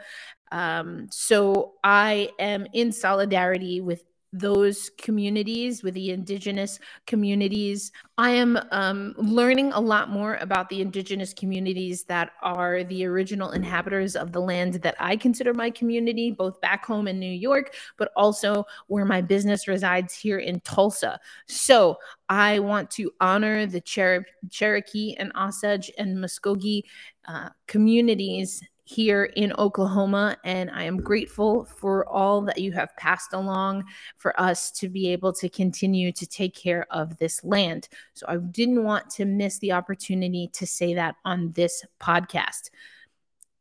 Um, 0.53 1.09
so 1.11 1.75
I 1.85 2.31
am 2.39 2.67
in 2.73 2.93
solidarity 2.93 3.81
with 3.81 4.05
those 4.33 4.91
communities, 4.97 5.83
with 5.83 5.95
the 5.95 6.11
indigenous 6.11 6.79
communities. 7.07 7.91
I 8.17 8.31
am 8.31 8.59
um, 8.71 9.15
learning 9.17 9.73
a 9.73 9.81
lot 9.81 10.09
more 10.09 10.37
about 10.37 10.69
the 10.69 10.81
indigenous 10.81 11.35
communities 11.35 12.05
that 12.05 12.31
are 12.41 12.85
the 12.85 13.05
original 13.07 13.51
inhabitants 13.51 14.15
of 14.15 14.31
the 14.33 14.41
land 14.41 14.75
that 14.75 14.95
I 15.01 15.17
consider 15.17 15.53
my 15.53 15.71
community, 15.71 16.31
both 16.31 16.61
back 16.61 16.87
home 16.87 17.09
in 17.09 17.19
New 17.19 17.27
York, 17.27 17.75
but 17.97 18.13
also 18.15 18.65
where 18.87 19.05
my 19.05 19.21
business 19.21 19.67
resides 19.67 20.15
here 20.15 20.39
in 20.39 20.61
Tulsa. 20.61 21.19
So 21.49 21.99
I 22.29 22.61
want 22.61 22.91
to 22.93 23.11
honor 23.21 23.67
the 23.67 23.83
Cher- 23.85 24.27
Cherokee 24.49 25.17
and 25.19 25.33
Osage 25.37 25.91
and 25.99 26.19
Muskogee 26.19 26.83
uh, 27.27 27.49
communities 27.67 28.63
here 28.91 29.25
in 29.37 29.53
Oklahoma. 29.53 30.37
And 30.45 30.71
I 30.71 30.83
am 30.85 31.01
grateful 31.01 31.65
for 31.65 32.09
all 32.09 32.43
that 32.43 32.59
you 32.59 32.73
have 32.73 32.97
passed 32.97 33.33
along 33.33 33.85
for 34.17 34.39
us 34.41 34.71
to 34.73 34.89
be 34.89 35.09
able 35.13 35.33
to 35.35 35.49
continue 35.49 36.11
to 36.13 36.27
take 36.27 36.55
care 36.55 36.87
of 36.91 37.17
this 37.19 37.45
land. 37.45 37.89
So 38.15 38.27
I 38.29 38.37
didn't 38.37 38.83
want 38.83 39.09
to 39.11 39.25
miss 39.25 39.59
the 39.59 39.73
opportunity 39.73 40.49
to 40.55 40.67
say 40.67 40.95
that 40.95 41.15
on 41.25 41.53
this 41.53 41.85
podcast. 42.01 42.71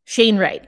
Shane 0.06 0.38
Wright. 0.38 0.68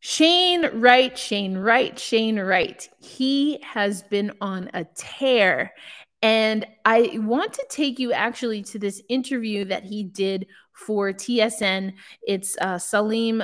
Shane 0.00 0.66
Wright, 0.80 1.16
Shane 1.16 1.58
Wright, 1.58 1.98
Shane 1.98 2.38
Wright. 2.38 2.88
He 3.00 3.60
has 3.62 4.02
been 4.02 4.32
on 4.40 4.70
a 4.74 4.84
tear. 4.96 5.72
And 6.20 6.66
I 6.84 7.18
want 7.20 7.52
to 7.52 7.66
take 7.70 8.00
you 8.00 8.12
actually 8.12 8.62
to 8.64 8.78
this 8.78 9.00
interview 9.08 9.64
that 9.66 9.84
he 9.84 10.02
did 10.02 10.46
for 10.78 11.12
TSN. 11.12 11.92
It's 12.22 12.56
uh, 12.60 12.78
Salim 12.78 13.42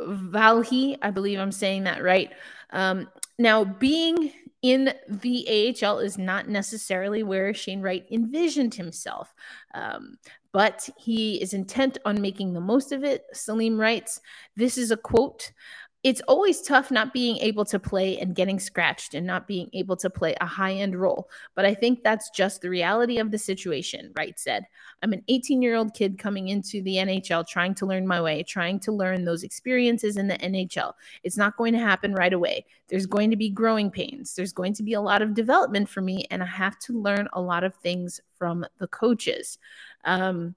Valji, 0.00 0.96
I 1.02 1.10
believe 1.10 1.38
I'm 1.38 1.52
saying 1.52 1.84
that 1.84 2.02
right. 2.02 2.30
Um, 2.70 3.08
now, 3.38 3.64
being 3.64 4.32
in 4.62 4.94
the 5.08 5.76
AHL 5.82 5.98
is 5.98 6.18
not 6.18 6.48
necessarily 6.48 7.22
where 7.22 7.52
Shane 7.52 7.80
Wright 7.80 8.06
envisioned 8.10 8.74
himself, 8.74 9.34
um, 9.74 10.16
but 10.52 10.88
he 10.96 11.42
is 11.42 11.52
intent 11.52 11.98
on 12.04 12.20
making 12.22 12.52
the 12.52 12.60
most 12.60 12.92
of 12.92 13.02
it. 13.02 13.24
Salim 13.32 13.78
writes, 13.78 14.20
This 14.56 14.78
is 14.78 14.90
a 14.90 14.96
quote 14.96 15.52
it's 16.04 16.20
always 16.22 16.60
tough 16.60 16.90
not 16.90 17.12
being 17.12 17.36
able 17.36 17.64
to 17.64 17.78
play 17.78 18.18
and 18.18 18.34
getting 18.34 18.58
scratched 18.58 19.14
and 19.14 19.24
not 19.24 19.46
being 19.46 19.70
able 19.72 19.96
to 19.96 20.10
play 20.10 20.34
a 20.40 20.46
high 20.46 20.72
end 20.72 20.96
role. 20.96 21.30
But 21.54 21.64
I 21.64 21.74
think 21.74 22.02
that's 22.02 22.30
just 22.30 22.60
the 22.60 22.70
reality 22.70 23.18
of 23.18 23.30
the 23.30 23.38
situation, 23.38 24.12
Wright 24.16 24.38
said. 24.38 24.64
I'm 25.02 25.12
an 25.12 25.22
18 25.28 25.62
year 25.62 25.76
old 25.76 25.94
kid 25.94 26.18
coming 26.18 26.48
into 26.48 26.82
the 26.82 26.96
NHL 26.96 27.46
trying 27.46 27.74
to 27.76 27.86
learn 27.86 28.04
my 28.04 28.20
way, 28.20 28.42
trying 28.42 28.80
to 28.80 28.92
learn 28.92 29.24
those 29.24 29.44
experiences 29.44 30.16
in 30.16 30.26
the 30.26 30.38
NHL. 30.38 30.94
It's 31.22 31.36
not 31.36 31.56
going 31.56 31.72
to 31.74 31.78
happen 31.78 32.14
right 32.14 32.32
away. 32.32 32.66
There's 32.88 33.06
going 33.06 33.30
to 33.30 33.36
be 33.36 33.48
growing 33.48 33.90
pains, 33.90 34.34
there's 34.34 34.52
going 34.52 34.74
to 34.74 34.82
be 34.82 34.94
a 34.94 35.00
lot 35.00 35.22
of 35.22 35.34
development 35.34 35.88
for 35.88 36.00
me, 36.00 36.26
and 36.30 36.42
I 36.42 36.46
have 36.46 36.78
to 36.80 37.00
learn 37.00 37.28
a 37.32 37.40
lot 37.40 37.62
of 37.62 37.74
things 37.76 38.20
from 38.36 38.66
the 38.78 38.88
coaches. 38.88 39.58
Um, 40.04 40.56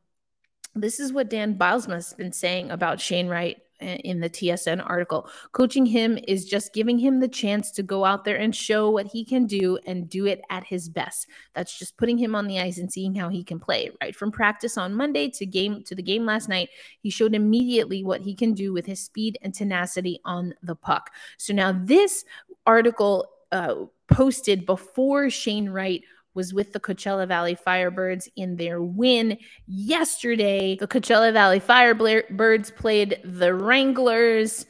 this 0.73 0.99
is 0.99 1.13
what 1.13 1.29
Dan 1.29 1.55
Bylsma 1.55 1.93
has 1.93 2.13
been 2.13 2.33
saying 2.33 2.71
about 2.71 2.99
Shane 2.99 3.27
Wright 3.27 3.61
in 3.79 4.20
the 4.20 4.29
TSN 4.29 4.84
article. 4.88 5.29
Coaching 5.51 5.86
him 5.86 6.17
is 6.27 6.46
just 6.46 6.74
giving 6.74 6.98
him 6.98 7.20
the 7.20 7.27
chance 7.27 7.72
to 7.72 7.84
go 7.84 8.05
out 8.05 8.24
there 8.24 8.38
and 8.38 8.55
show 8.55 8.89
what 8.89 9.08
he 9.08 9.25
can 9.25 9.46
do 9.46 9.77
and 9.86 10.10
do 10.10 10.25
it 10.25 10.41
at 10.50 10.63
his 10.63 10.89
best. 10.89 11.27
That's 11.53 11.77
just 11.77 11.98
putting 11.98 12.17
him 12.17 12.36
on 12.36 12.48
the 12.48 12.60
ice 12.60 12.77
and 12.77 12.91
seeing 12.91 13.13
how 13.15 13.29
he 13.29 13.44
can 13.44 13.60
play. 13.60 13.91
Right 14.01 14.15
from 14.15 14.32
practice 14.32 14.77
on 14.77 14.96
Monday 14.96 15.29
to 15.32 15.46
game 15.46 15.84
to 15.84 15.96
the 15.96 16.03
game 16.03 16.25
last 16.25 16.50
night, 16.50 16.70
he 17.01 17.10
showed 17.10 17.36
immediately 17.36 18.03
what 18.03 18.22
he 18.22 18.36
can 18.36 18.53
do 18.53 18.74
with 18.74 18.86
his 18.86 19.00
speed 19.00 19.38
and 19.41 19.53
tenacity 19.53 20.20
on 20.25 20.53
the 20.63 20.75
puck. 20.75 21.12
So 21.38 21.53
now 21.53 21.72
this 21.72 22.25
article 22.65 23.27
uh, 23.51 23.75
posted 24.08 24.65
before 24.65 25.29
Shane 25.29 25.70
Wright 25.70 26.03
was 26.35 26.53
with 26.53 26.73
the 26.73 26.79
Coachella 26.79 27.27
Valley 27.27 27.57
Firebirds 27.65 28.27
in 28.35 28.57
their 28.57 28.81
win 28.81 29.37
yesterday. 29.65 30.75
The 30.75 30.87
Coachella 30.87 31.33
Valley 31.33 31.59
Firebirds 31.59 32.75
played 32.75 33.19
the 33.23 33.55
Wranglers 33.55 34.65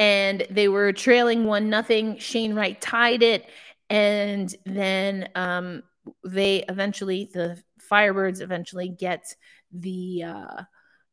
and 0.00 0.46
they 0.50 0.66
were 0.66 0.94
trailing 0.94 1.44
one 1.44 1.68
nothing. 1.68 2.16
Shane 2.16 2.54
Wright 2.54 2.80
tied 2.80 3.22
it, 3.22 3.44
and 3.90 4.52
then 4.64 5.28
um, 5.34 5.82
they 6.24 6.64
eventually 6.70 7.30
the 7.34 7.62
Firebirds 7.90 8.40
eventually 8.40 8.88
get 8.88 9.34
the 9.70 10.24
uh, 10.26 10.62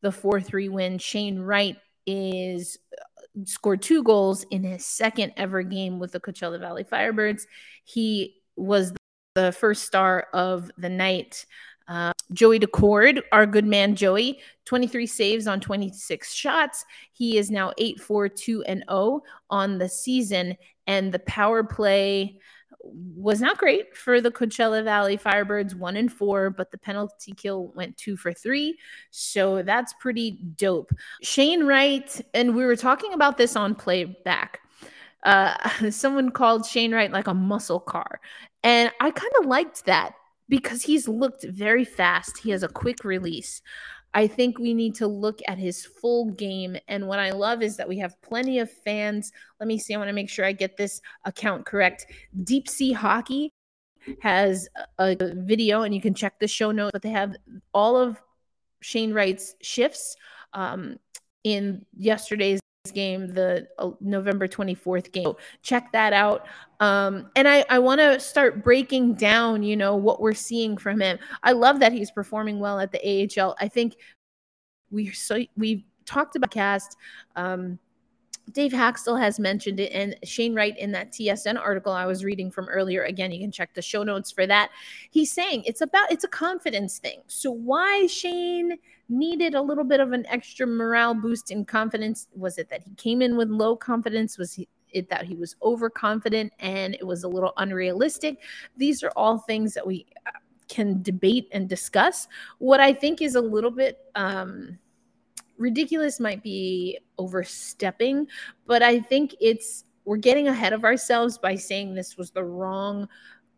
the 0.02 0.12
four 0.14 0.40
three 0.40 0.70
win. 0.70 1.00
Shane 1.00 1.40
Wright 1.40 1.76
is 2.06 2.78
uh, 2.98 3.44
scored 3.44 3.82
two 3.82 4.04
goals 4.04 4.46
in 4.52 4.64
his 4.64 4.86
second 4.86 5.34
ever 5.36 5.64
game 5.64 6.00
with 6.00 6.14
the 6.14 6.22
Coachella 6.22 6.58
Valley 6.58 6.86
Firebirds. 6.86 7.42
He 7.84 8.36
was 8.56 8.94
the 9.38 9.52
first 9.52 9.84
star 9.84 10.26
of 10.34 10.72
the 10.80 10.90
night. 10.90 11.46
Uh, 11.88 12.12
Joey 12.34 12.60
Daccord, 12.60 13.22
our 13.32 13.46
good 13.46 13.66
man 13.66 13.96
Joey, 13.96 14.40
23 14.66 15.06
saves 15.06 15.46
on 15.46 15.60
26 15.62 16.34
shots. 16.34 16.84
He 17.14 17.38
is 17.38 17.52
now 17.52 17.72
8 17.78 18.00
4 18.00 18.30
2 18.30 18.64
and 18.64 18.84
0 18.90 19.22
on 19.52 19.78
the 19.78 19.88
season. 19.88 20.58
And 20.88 21.12
the 21.12 21.20
power 21.20 21.64
play 21.64 22.40
was 22.82 23.40
not 23.40 23.60
great 23.60 23.96
for 23.96 24.22
the 24.22 24.32
Coachella 24.32 24.84
Valley 24.84 25.18
Firebirds, 25.18 25.76
1 25.76 25.98
and 25.98 26.12
4, 26.12 26.50
but 26.50 26.72
the 26.72 26.80
penalty 26.80 27.34
kill 27.34 27.68
went 27.76 27.96
2 27.98 28.18
for 28.18 28.34
3. 28.34 28.76
So 29.12 29.62
that's 29.62 29.94
pretty 30.00 30.40
dope. 30.56 30.92
Shane 31.22 31.64
Wright, 31.66 32.20
and 32.34 32.56
we 32.56 32.66
were 32.66 32.76
talking 32.76 33.14
about 33.14 33.38
this 33.38 33.56
on 33.56 33.76
playback. 33.76 34.62
Uh, 35.24 35.56
someone 35.92 36.32
called 36.32 36.66
Shane 36.66 36.94
Wright 36.94 37.12
like 37.12 37.28
a 37.28 37.34
muscle 37.34 37.80
car. 37.80 38.20
And 38.68 38.92
I 39.00 39.12
kind 39.12 39.32
of 39.40 39.46
liked 39.46 39.86
that 39.86 40.16
because 40.50 40.84
he's 40.84 41.08
looked 41.08 41.46
very 41.46 41.86
fast. 41.86 42.38
He 42.38 42.50
has 42.50 42.64
a 42.64 42.68
quick 42.68 43.06
release. 43.06 43.62
I 44.14 44.28
think 44.28 44.60
we 44.60 44.74
need 44.74 44.94
to 44.96 45.08
look 45.08 45.40
at 45.48 45.58
his 45.58 45.86
full 45.86 46.32
game. 46.32 46.76
And 46.90 47.08
what 47.08 47.18
I 47.18 47.32
love 47.32 47.62
is 47.62 47.78
that 47.78 47.88
we 47.88 47.98
have 48.00 48.22
plenty 48.22 48.60
of 48.60 48.70
fans. 48.70 49.32
Let 49.62 49.68
me 49.68 49.78
see. 49.78 49.94
I 49.94 49.98
want 49.98 50.10
to 50.10 50.14
make 50.14 50.30
sure 50.30 50.44
I 50.44 50.52
get 50.52 50.76
this 50.76 51.00
account 51.24 51.66
correct. 51.66 52.08
Deep 52.44 52.68
Sea 52.68 52.92
Hockey 52.92 53.54
has 54.20 54.68
a 55.00 55.16
video, 55.16 55.84
and 55.84 55.96
you 55.96 56.02
can 56.02 56.14
check 56.14 56.38
the 56.38 56.48
show 56.50 56.72
notes, 56.72 56.92
but 56.92 57.02
they 57.02 57.12
have 57.12 57.38
all 57.74 57.96
of 57.96 58.22
Shane 58.82 59.14
Wright's 59.14 59.56
shifts 59.62 60.18
um, 60.52 60.98
in 61.46 61.86
yesterday's 61.96 62.60
game, 62.92 63.34
the 63.34 63.68
uh, 63.80 63.92
November 64.02 64.48
24th 64.48 65.12
game. 65.12 65.26
So 65.26 65.38
check 65.62 65.92
that 65.92 66.14
out. 66.14 66.48
Um, 66.80 67.30
and 67.36 67.48
I, 67.48 67.66
I 67.70 67.80
want 67.80 68.00
to 68.02 68.20
start 68.20 68.64
breaking 68.64 69.16
down, 69.16 69.64
you 69.64 69.76
know, 69.76 69.96
what 69.96 70.22
we're 70.22 70.34
seeing 70.34 70.78
from 70.78 71.02
him. 71.02 71.18
I 71.44 71.54
love 71.54 71.80
that 71.80 71.92
he's 71.92 72.12
performing 72.12 72.60
well 72.60 72.80
at 72.80 72.92
the 72.92 73.30
AHL. 73.40 73.56
I 73.60 73.68
think 73.68 73.96
we 74.92 75.12
so 75.12 75.44
we 75.58 75.86
talked 76.06 76.36
about 76.36 76.52
cast 76.52 76.96
um, 77.36 77.80
Dave 78.52 78.72
Hakstol 78.72 79.20
has 79.20 79.40
mentioned 79.40 79.80
it, 79.80 79.92
and 79.92 80.16
Shane 80.24 80.56
Wright 80.56 80.78
in 80.78 80.92
that 80.94 81.12
TSN 81.12 81.60
article 81.60 81.92
I 81.92 82.06
was 82.06 82.24
reading 82.24 82.50
from 82.50 82.70
earlier. 82.70 83.04
Again, 83.04 83.32
you 83.32 83.40
can 83.40 83.52
check 83.52 83.74
the 83.74 83.82
show 83.82 84.04
notes 84.04 84.32
for 84.32 84.48
that. 84.48 84.70
He's 85.12 85.32
saying 85.32 85.64
it's 85.66 85.82
about 85.82 86.12
it's 86.12 86.24
a 86.24 86.30
confidence 86.30 87.00
thing. 87.00 87.22
So 87.28 87.52
why 87.52 88.08
Shane 88.08 88.78
needed 89.10 89.56
a 89.56 89.62
little 89.62 89.84
bit 89.84 90.00
of 90.00 90.12
an 90.12 90.26
extra 90.28 90.68
morale 90.68 91.14
boost 91.14 91.52
in 91.52 91.66
confidence? 91.66 92.28
Was 92.36 92.58
it 92.58 92.70
that 92.70 92.84
he 92.84 92.94
came 92.96 93.22
in 93.22 93.38
with 93.38 93.50
low 93.50 93.76
confidence? 93.76 94.38
Was 94.38 94.60
it 94.92 95.10
that 95.10 95.26
he 95.26 95.36
was 95.36 95.56
overconfident 95.62 96.54
and 96.60 96.96
it 96.96 97.06
was 97.06 97.24
a 97.24 97.28
little 97.28 97.54
unrealistic? 97.58 98.42
These 98.76 99.04
are 99.04 99.12
all 99.16 99.40
things 99.40 99.74
that 99.74 99.86
we 99.86 100.06
uh, 100.26 100.32
can 100.68 101.02
debate 101.02 101.48
and 101.52 101.70
discuss. 101.70 102.28
What 102.60 102.80
I 102.80 102.94
think 102.94 103.22
is 103.22 103.36
a 103.36 103.42
little 103.42 103.72
bit 103.72 104.00
um 104.16 104.78
ridiculous 105.58 106.20
might 106.20 106.44
be 106.44 107.00
overstepping, 107.18 108.28
but 108.68 108.84
I 108.84 109.00
think 109.00 109.36
it's 109.42 109.86
we're 110.06 110.18
getting 110.18 110.48
ahead 110.48 110.72
of 110.72 110.86
ourselves 110.86 111.38
by 111.38 111.56
saying 111.56 111.94
this 111.94 112.16
was 112.16 112.32
the 112.32 112.44
wrong 112.44 113.10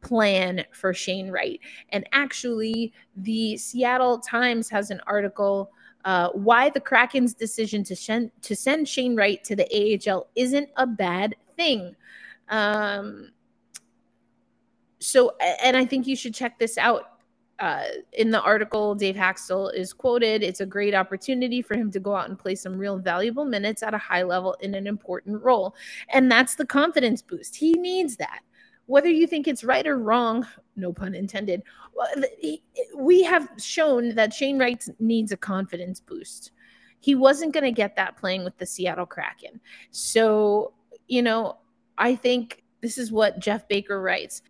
plan 0.01 0.63
for 0.71 0.93
Shane 0.93 1.29
Wright. 1.29 1.59
And 1.89 2.07
actually, 2.11 2.93
the 3.17 3.57
Seattle 3.57 4.19
Times 4.19 4.69
has 4.69 4.91
an 4.91 5.01
article 5.07 5.71
uh, 6.05 6.29
why 6.29 6.69
the 6.69 6.79
Kraken's 6.79 7.33
decision 7.33 7.83
to, 7.83 7.95
shen- 7.95 8.31
to 8.41 8.55
send 8.55 8.87
Shane 8.87 9.15
Wright 9.15 9.43
to 9.43 9.55
the 9.55 9.67
AHL 10.09 10.27
isn't 10.35 10.69
a 10.77 10.87
bad 10.87 11.35
thing. 11.57 11.95
Um, 12.47 13.31
so, 14.99 15.35
and 15.61 15.75
I 15.75 15.85
think 15.85 16.07
you 16.07 16.15
should 16.15 16.33
check 16.33 16.57
this 16.57 16.77
out 16.77 17.19
uh, 17.59 17.83
in 18.13 18.31
the 18.31 18.41
article, 18.41 18.95
Dave 18.95 19.15
Hakstol 19.15 19.73
is 19.73 19.91
quoted. 19.91 20.43
It's 20.43 20.61
a 20.61 20.65
great 20.65 20.95
opportunity 20.95 21.61
for 21.61 21.75
him 21.75 21.91
to 21.91 21.99
go 21.99 22.15
out 22.15 22.29
and 22.29 22.39
play 22.39 22.55
some 22.55 22.77
real 22.77 22.97
valuable 22.97 23.45
minutes 23.45 23.83
at 23.83 23.93
a 23.93 23.97
high 23.97 24.23
level 24.23 24.55
in 24.61 24.75
an 24.75 24.87
important 24.87 25.43
role. 25.43 25.75
And 26.09 26.31
that's 26.31 26.55
the 26.55 26.65
confidence 26.65 27.21
boost. 27.21 27.55
He 27.55 27.73
needs 27.73 28.15
that. 28.17 28.39
Whether 28.89 29.09
you 29.09 29.27
think 29.27 29.47
it's 29.47 29.63
right 29.63 29.85
or 29.85 29.99
wrong, 29.99 30.47
no 30.75 30.91
pun 30.91 31.13
intended, 31.13 31.61
we 32.97 33.21
have 33.21 33.47
shown 33.59 34.15
that 34.15 34.33
Shane 34.33 34.57
Wright 34.57 34.83
needs 34.97 35.31
a 35.31 35.37
confidence 35.37 35.99
boost. 35.99 36.53
He 36.99 37.13
wasn't 37.13 37.53
going 37.53 37.65
to 37.65 37.71
get 37.71 37.95
that 37.97 38.17
playing 38.17 38.43
with 38.43 38.57
the 38.57 38.65
Seattle 38.65 39.05
Kraken. 39.05 39.61
So, 39.91 40.73
you 41.07 41.21
know, 41.21 41.57
I 41.99 42.15
think 42.15 42.63
this 42.81 42.97
is 42.97 43.11
what 43.11 43.37
Jeff 43.37 43.67
Baker 43.67 44.01
writes. 44.01 44.41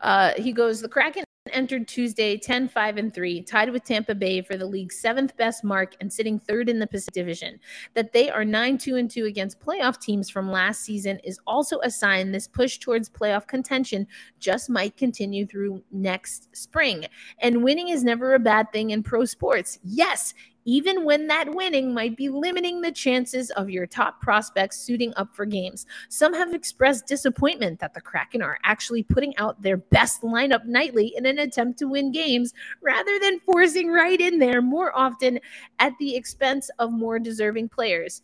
Uh, 0.00 0.32
he 0.38 0.50
goes, 0.50 0.80
The 0.80 0.88
Kraken 0.88 1.24
entered 1.52 1.88
Tuesday 1.88 2.36
10 2.36 2.68
5 2.68 2.96
and 2.96 3.14
3, 3.14 3.42
tied 3.42 3.70
with 3.70 3.84
Tampa 3.84 4.14
Bay 4.14 4.42
for 4.42 4.56
the 4.56 4.66
league's 4.66 4.98
seventh 4.98 5.36
best 5.36 5.64
mark 5.64 5.94
and 6.00 6.12
sitting 6.12 6.38
third 6.38 6.68
in 6.68 6.78
the 6.78 6.86
Pacific 6.86 7.14
Division. 7.14 7.58
That 7.94 8.12
they 8.12 8.30
are 8.30 8.44
9 8.44 8.78
2 8.78 8.96
and 8.96 9.10
2 9.10 9.24
against 9.24 9.60
playoff 9.60 10.00
teams 10.00 10.30
from 10.30 10.50
last 10.50 10.82
season 10.82 11.18
is 11.24 11.38
also 11.46 11.78
a 11.80 11.90
sign 11.90 12.32
this 12.32 12.48
push 12.48 12.78
towards 12.78 13.08
playoff 13.08 13.46
contention 13.46 14.06
just 14.38 14.70
might 14.70 14.96
continue 14.96 15.46
through 15.46 15.82
next 15.90 16.54
spring. 16.56 17.06
And 17.40 17.62
winning 17.62 17.88
is 17.88 18.04
never 18.04 18.34
a 18.34 18.38
bad 18.38 18.72
thing 18.72 18.90
in 18.90 19.02
pro 19.02 19.24
sports. 19.24 19.78
Yes, 19.82 20.34
even 20.64 21.04
when 21.04 21.26
that 21.26 21.54
winning 21.54 21.94
might 21.94 22.16
be 22.16 22.28
limiting 22.28 22.80
the 22.80 22.92
chances 22.92 23.50
of 23.52 23.70
your 23.70 23.86
top 23.86 24.20
prospects 24.20 24.80
suiting 24.80 25.12
up 25.16 25.34
for 25.34 25.46
games. 25.46 25.86
Some 26.08 26.34
have 26.34 26.54
expressed 26.54 27.06
disappointment 27.06 27.80
that 27.80 27.94
the 27.94 28.00
Kraken 28.00 28.42
are 28.42 28.58
actually 28.64 29.02
putting 29.02 29.36
out 29.36 29.60
their 29.62 29.78
best 29.78 30.22
lineup 30.22 30.64
nightly 30.64 31.14
in 31.16 31.26
an 31.26 31.38
attempt 31.38 31.78
to 31.78 31.88
win 31.88 32.12
games 32.12 32.52
rather 32.82 33.18
than 33.18 33.40
forcing 33.40 33.90
Wright 33.90 34.20
in 34.20 34.38
there 34.38 34.60
more 34.62 34.96
often 34.96 35.40
at 35.78 35.92
the 35.98 36.14
expense 36.14 36.70
of 36.78 36.92
more 36.92 37.18
deserving 37.18 37.68
players. 37.68 38.22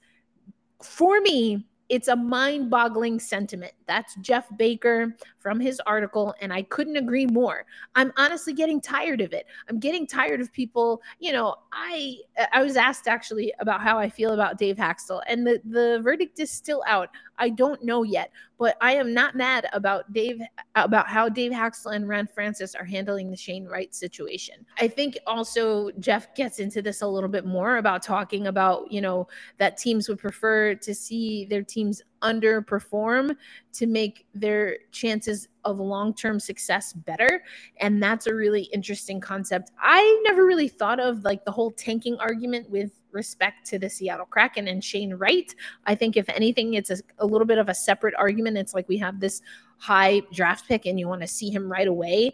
For 0.82 1.20
me, 1.20 1.66
it's 1.88 2.08
a 2.08 2.16
mind 2.16 2.70
boggling 2.70 3.20
sentiment. 3.20 3.72
That's 3.86 4.14
Jeff 4.16 4.46
Baker 4.56 5.16
from 5.38 5.60
his 5.60 5.80
article, 5.86 6.34
and 6.40 6.52
I 6.52 6.62
couldn't 6.62 6.96
agree 6.96 7.26
more. 7.26 7.66
I'm 7.94 8.12
honestly 8.16 8.54
getting 8.54 8.80
tired 8.80 9.20
of 9.20 9.32
it. 9.32 9.46
I'm 9.68 9.78
getting 9.78 10.06
tired 10.06 10.40
of 10.40 10.52
people. 10.52 11.02
You 11.18 11.32
know, 11.32 11.56
I 11.72 12.16
I 12.52 12.62
was 12.62 12.76
asked 12.76 13.06
actually 13.06 13.52
about 13.60 13.82
how 13.82 13.98
I 13.98 14.08
feel 14.08 14.32
about 14.32 14.58
Dave 14.58 14.76
Hakstol, 14.76 15.20
and 15.28 15.46
the 15.46 15.60
the 15.64 16.00
verdict 16.02 16.40
is 16.40 16.50
still 16.50 16.82
out. 16.86 17.10
I 17.38 17.50
don't 17.50 17.84
know 17.84 18.02
yet, 18.02 18.30
but 18.58 18.76
I 18.80 18.94
am 18.94 19.12
not 19.12 19.34
mad 19.34 19.66
about 19.72 20.12
Dave 20.12 20.40
about 20.74 21.08
how 21.08 21.28
Dave 21.28 21.52
Hakstol 21.52 21.94
and 21.94 22.08
Ron 22.08 22.26
Francis 22.26 22.74
are 22.74 22.84
handling 22.84 23.30
the 23.30 23.36
Shane 23.36 23.66
Wright 23.66 23.94
situation. 23.94 24.64
I 24.78 24.88
think 24.88 25.18
also 25.26 25.90
Jeff 25.98 26.34
gets 26.34 26.58
into 26.58 26.82
this 26.82 27.02
a 27.02 27.06
little 27.06 27.28
bit 27.28 27.44
more 27.44 27.76
about 27.78 28.02
talking 28.02 28.46
about 28.46 28.90
you 28.92 29.00
know 29.00 29.28
that 29.58 29.76
teams 29.76 30.08
would 30.08 30.18
prefer 30.18 30.74
to 30.74 30.94
see 30.94 31.44
their 31.46 31.62
teams 31.62 32.02
underperform 32.22 33.36
to 33.72 33.86
make 33.86 34.26
their 34.34 34.78
chances 34.92 35.48
of 35.64 35.78
long-term 35.78 36.40
success 36.40 36.92
better 36.92 37.42
and 37.80 38.02
that's 38.02 38.26
a 38.26 38.34
really 38.34 38.62
interesting 38.72 39.20
concept 39.20 39.70
i 39.78 40.22
never 40.24 40.46
really 40.46 40.68
thought 40.68 40.98
of 40.98 41.22
like 41.22 41.44
the 41.44 41.50
whole 41.50 41.70
tanking 41.70 42.16
argument 42.18 42.68
with 42.70 42.92
respect 43.14 43.66
to 43.66 43.78
the 43.78 43.88
seattle 43.88 44.26
kraken 44.26 44.68
and 44.68 44.84
shane 44.84 45.14
wright 45.14 45.54
i 45.86 45.94
think 45.94 46.16
if 46.16 46.28
anything 46.28 46.74
it's 46.74 46.90
a, 46.90 46.98
a 47.18 47.26
little 47.26 47.46
bit 47.46 47.58
of 47.58 47.68
a 47.68 47.74
separate 47.74 48.14
argument 48.18 48.58
it's 48.58 48.74
like 48.74 48.88
we 48.88 48.98
have 48.98 49.20
this 49.20 49.40
high 49.78 50.20
draft 50.32 50.66
pick 50.68 50.84
and 50.86 50.98
you 50.98 51.08
want 51.08 51.20
to 51.20 51.28
see 51.28 51.50
him 51.50 51.70
right 51.70 51.88
away 51.88 52.32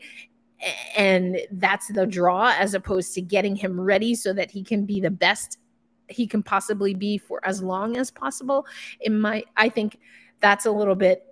and 0.96 1.38
that's 1.52 1.88
the 1.88 2.06
draw 2.06 2.54
as 2.58 2.74
opposed 2.74 3.14
to 3.14 3.20
getting 3.20 3.56
him 3.56 3.80
ready 3.80 4.14
so 4.14 4.32
that 4.32 4.50
he 4.50 4.62
can 4.62 4.84
be 4.84 5.00
the 5.00 5.10
best 5.10 5.58
he 6.10 6.26
can 6.26 6.42
possibly 6.42 6.94
be 6.94 7.16
for 7.18 7.40
as 7.44 7.62
long 7.62 7.96
as 7.96 8.10
possible. 8.10 8.66
In 9.00 9.20
my, 9.20 9.44
I 9.56 9.68
think 9.68 9.98
that's 10.40 10.66
a 10.66 10.70
little 10.70 10.94
bit 10.94 11.29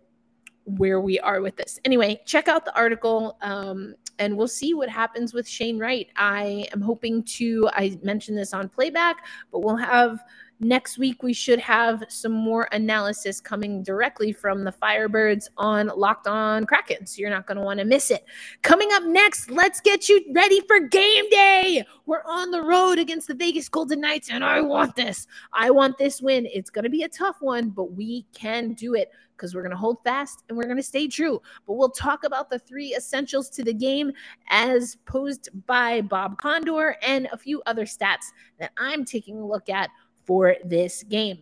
where 0.77 1.01
we 1.01 1.19
are 1.21 1.41
with 1.41 1.57
this. 1.57 1.81
Anyway, 1.85 2.21
check 2.27 2.49
out 2.49 2.65
the 2.65 2.77
article 2.77 3.39
um, 3.41 3.95
and 4.19 4.37
we'll 4.37 4.49
see 4.49 4.75
what 4.75 4.89
happens 4.89 5.33
with 5.33 5.49
Shane 5.49 5.79
Wright. 5.79 6.09
I 6.17 6.67
am 6.73 6.81
hoping 6.81 7.23
to, 7.25 7.69
I 7.73 7.99
mentioned 8.03 8.37
this 8.37 8.53
on 8.53 8.69
playback, 8.69 9.25
but 9.51 9.61
we'll 9.61 9.77
have 9.77 10.23
Next 10.61 10.99
week, 10.99 11.23
we 11.23 11.33
should 11.33 11.61
have 11.61 12.03
some 12.09 12.33
more 12.33 12.69
analysis 12.73 13.41
coming 13.41 13.85
directly 13.85 14.33
from 14.33 14.65
the 14.65 14.73
Firebirds 14.73 15.47
on 15.57 15.87
Locked 15.97 16.27
On 16.27 16.67
Kraken. 16.67 17.07
So 17.07 17.21
you're 17.21 17.31
not 17.31 17.47
going 17.47 17.59
to 17.59 17.63
want 17.63 17.79
to 17.79 17.85
miss 17.85 18.11
it. 18.11 18.25
Coming 18.63 18.89
up 18.93 19.05
next, 19.05 19.53
let's 19.53 19.81
get 19.81 20.09
you 20.09 20.25
ready 20.35 20.61
for 20.63 20.81
game 20.81 21.31
day. 21.31 21.85
We're 22.07 22.25
on 22.25 22.51
the 22.51 22.63
road 22.63 22.99
against 22.99 23.29
the 23.29 23.35
Vegas 23.35 23.69
Golden 23.69 24.01
Knights, 24.01 24.31
and 24.31 24.43
I 24.43 24.61
want 24.61 24.97
this. 24.97 25.29
I 25.53 25.71
want 25.71 25.97
this 25.97 26.21
win. 26.21 26.49
It's 26.53 26.71
going 26.71 26.85
to 26.85 26.91
be 26.91 27.05
a 27.05 27.09
tough 27.09 27.37
one, 27.41 27.71
but 27.71 27.93
we 27.93 28.27
can 28.35 28.73
do 28.73 28.95
it 28.95 29.13
because 29.37 29.55
we're 29.55 29.63
going 29.63 29.71
to 29.71 29.77
hold 29.77 30.03
fast 30.03 30.43
and 30.49 30.59
we're 30.59 30.65
going 30.65 30.77
to 30.77 30.83
stay 30.83 31.07
true. 31.07 31.41
But 31.67 31.75
we'll 31.75 31.91
talk 31.91 32.25
about 32.25 32.51
the 32.51 32.59
three 32.59 32.97
essentials 32.97 33.49
to 33.51 33.63
the 33.63 33.73
game 33.73 34.11
as 34.51 34.97
posed 35.07 35.49
by 35.67 36.01
Bob 36.01 36.39
Condor 36.39 36.97
and 37.03 37.29
a 37.33 37.39
few 37.39 37.63
other 37.67 37.85
stats 37.85 38.33
that 38.59 38.73
I'm 38.77 39.05
taking 39.05 39.39
a 39.39 39.47
look 39.47 39.69
at 39.69 39.91
for 40.29 40.57
this 40.63 41.03
game. 41.05 41.39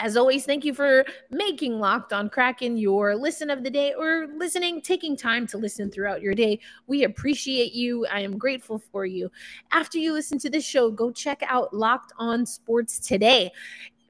As 0.00 0.16
always, 0.16 0.44
thank 0.44 0.64
you 0.64 0.74
for 0.74 1.04
making 1.30 1.78
Locked 1.78 2.12
on 2.12 2.28
Kraken 2.28 2.76
your 2.76 3.14
listen 3.16 3.50
of 3.50 3.62
the 3.62 3.70
day 3.70 3.94
or 3.96 4.26
listening, 4.36 4.80
taking 4.80 5.16
time 5.16 5.46
to 5.48 5.58
listen 5.58 5.90
throughout 5.90 6.22
your 6.22 6.34
day. 6.34 6.58
We 6.88 7.04
appreciate 7.04 7.72
you. 7.72 8.04
I 8.06 8.20
am 8.20 8.36
grateful 8.36 8.80
for 8.92 9.06
you. 9.06 9.30
After 9.70 9.98
you 9.98 10.12
listen 10.12 10.38
to 10.40 10.50
this 10.50 10.64
show, 10.64 10.90
go 10.90 11.12
check 11.12 11.40
out 11.46 11.72
Locked 11.72 12.12
on 12.18 12.44
Sports 12.44 12.98
today. 12.98 13.50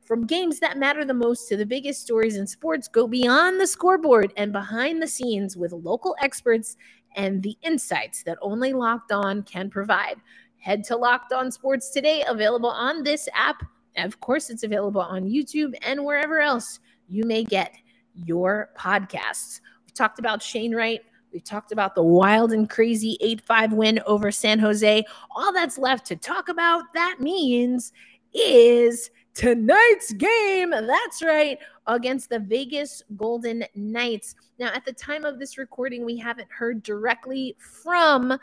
From 0.05 0.27
games 0.27 0.61
that 0.61 0.79
matter 0.79 1.05
the 1.05 1.12
most 1.12 1.46
to 1.48 1.57
the 1.59 1.66
biggest 1.66 2.01
stories 2.01 2.37
in 2.37 2.46
sports, 2.46 2.88
go 2.88 3.07
beyond 3.07 3.61
the 3.61 3.66
scoreboard 3.66 4.33
and 4.38 4.51
behind 4.51 5.03
the 5.03 5.09
scenes 5.09 5.59
with 5.59 5.72
local 5.72 6.16
experts 6.22 6.79
and 7.16 7.42
the 7.42 7.57
insights 7.62 8.22
that 8.22 8.38
only 8.40 8.72
Locked 8.72 9.12
On 9.12 9.42
can 9.42 9.68
provide. 9.68 10.16
Head 10.59 10.85
to 10.85 10.97
Locked 10.97 11.33
On 11.33 11.51
Sports 11.51 11.90
today, 11.90 12.25
available 12.29 12.71
on 12.71 13.03
this 13.03 13.29
app. 13.35 13.62
Of 13.97 14.21
course, 14.21 14.51
it's 14.51 14.62
available 14.62 15.01
on 15.01 15.25
YouTube 15.25 15.75
and 15.83 16.05
wherever 16.05 16.40
else 16.40 16.81
you 17.09 17.25
may 17.25 17.44
get 17.44 17.75
your 18.14 18.71
podcasts. 18.77 19.61
We 19.87 19.92
talked 19.92 20.18
about 20.18 20.42
Shane 20.42 20.75
Wright. 20.75 21.01
We 21.33 21.40
talked 21.40 21.73
about 21.73 21.94
the 21.94 22.03
wild 22.03 22.53
and 22.53 22.68
crazy 22.68 23.16
8 23.21 23.40
5 23.42 23.73
win 23.73 24.01
over 24.07 24.31
San 24.31 24.59
Jose. 24.59 25.05
All 25.35 25.53
that's 25.53 25.79
left 25.79 26.07
to 26.07 26.16
talk 26.16 26.49
about, 26.49 26.85
that 26.94 27.16
means, 27.21 27.92
is 28.33 29.11
tonight's 29.35 30.12
game. 30.12 30.71
That's 30.71 31.23
right, 31.23 31.59
against 31.87 32.31
the 32.31 32.40
Vegas 32.40 33.03
Golden 33.16 33.64
Knights. 33.75 34.35
Now, 34.59 34.73
at 34.75 34.85
the 34.85 34.92
time 34.92 35.25
of 35.25 35.38
this 35.38 35.59
recording, 35.59 36.05
we 36.05 36.16
haven't 36.16 36.51
heard 36.51 36.83
directly 36.83 37.57
from 37.59 38.38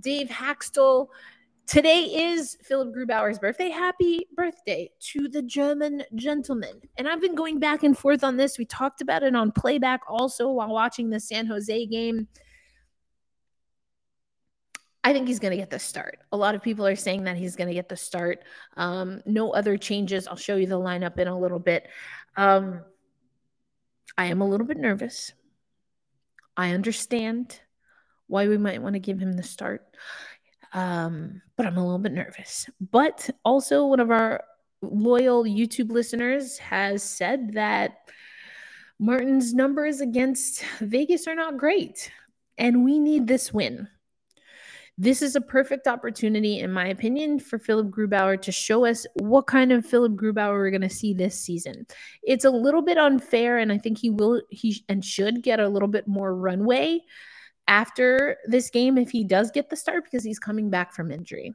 Dave 0.00 0.28
Hakstol 0.28 1.08
Today 1.66 2.02
is 2.02 2.58
Philipp 2.62 2.94
Grubauer's 2.94 3.38
birthday. 3.38 3.70
Happy 3.70 4.26
birthday 4.36 4.90
to 5.00 5.28
the 5.28 5.40
German 5.40 6.02
gentleman. 6.14 6.82
And 6.98 7.08
I've 7.08 7.22
been 7.22 7.34
going 7.34 7.58
back 7.58 7.82
and 7.82 7.96
forth 7.96 8.22
on 8.22 8.36
this. 8.36 8.58
We 8.58 8.66
talked 8.66 9.00
about 9.00 9.22
it 9.22 9.34
on 9.34 9.50
playback 9.50 10.02
also 10.06 10.50
while 10.50 10.68
watching 10.68 11.08
the 11.08 11.18
San 11.18 11.46
Jose 11.46 11.86
game. 11.86 12.28
I 15.02 15.14
think 15.14 15.26
he's 15.26 15.38
going 15.38 15.52
to 15.52 15.56
get 15.56 15.70
the 15.70 15.78
start. 15.78 16.18
A 16.32 16.36
lot 16.36 16.54
of 16.54 16.62
people 16.62 16.86
are 16.86 16.96
saying 16.96 17.24
that 17.24 17.38
he's 17.38 17.56
going 17.56 17.68
to 17.68 17.74
get 17.74 17.88
the 17.88 17.96
start. 17.96 18.44
Um, 18.76 19.22
no 19.24 19.50
other 19.52 19.78
changes. 19.78 20.28
I'll 20.28 20.36
show 20.36 20.56
you 20.56 20.66
the 20.66 20.78
lineup 20.78 21.18
in 21.18 21.28
a 21.28 21.38
little 21.38 21.58
bit. 21.58 21.88
Um, 22.36 22.82
I 24.18 24.26
am 24.26 24.42
a 24.42 24.48
little 24.48 24.66
bit 24.66 24.76
nervous. 24.76 25.32
I 26.58 26.72
understand 26.72 27.58
why 28.26 28.48
we 28.48 28.58
might 28.58 28.82
want 28.82 28.94
to 28.94 29.00
give 29.00 29.18
him 29.18 29.32
the 29.32 29.42
start. 29.42 29.86
Um, 30.74 31.40
but 31.56 31.66
I'm 31.66 31.76
a 31.76 31.84
little 31.84 31.98
bit 31.98 32.12
nervous. 32.12 32.68
But 32.90 33.30
also, 33.44 33.86
one 33.86 34.00
of 34.00 34.10
our 34.10 34.44
loyal 34.82 35.44
YouTube 35.44 35.90
listeners 35.90 36.58
has 36.58 37.02
said 37.02 37.54
that 37.54 38.10
Martin's 38.98 39.54
numbers 39.54 40.00
against 40.00 40.64
Vegas 40.80 41.26
are 41.26 41.34
not 41.34 41.58
great, 41.58 42.10
and 42.58 42.84
we 42.84 42.98
need 42.98 43.26
this 43.26 43.52
win. 43.52 43.88
This 44.96 45.22
is 45.22 45.34
a 45.34 45.40
perfect 45.40 45.88
opportunity, 45.88 46.60
in 46.60 46.70
my 46.70 46.86
opinion, 46.86 47.40
for 47.40 47.58
Philip 47.58 47.88
Grubauer 47.88 48.40
to 48.42 48.52
show 48.52 48.84
us 48.84 49.06
what 49.14 49.48
kind 49.48 49.72
of 49.72 49.84
Philip 49.84 50.12
Grubauer 50.12 50.52
we're 50.52 50.70
going 50.70 50.82
to 50.82 50.90
see 50.90 51.12
this 51.12 51.40
season. 51.40 51.84
It's 52.22 52.44
a 52.44 52.50
little 52.50 52.82
bit 52.82 52.96
unfair, 52.96 53.58
and 53.58 53.72
I 53.72 53.78
think 53.78 53.98
he 53.98 54.10
will, 54.10 54.42
he 54.50 54.84
and 54.88 55.04
should 55.04 55.42
get 55.42 55.58
a 55.58 55.68
little 55.68 55.88
bit 55.88 56.06
more 56.06 56.34
runway 56.34 57.00
after 57.66 58.36
this 58.46 58.70
game 58.70 58.98
if 58.98 59.10
he 59.10 59.24
does 59.24 59.50
get 59.50 59.70
the 59.70 59.76
start 59.76 60.04
because 60.04 60.24
he's 60.24 60.38
coming 60.38 60.70
back 60.70 60.92
from 60.92 61.10
injury. 61.10 61.54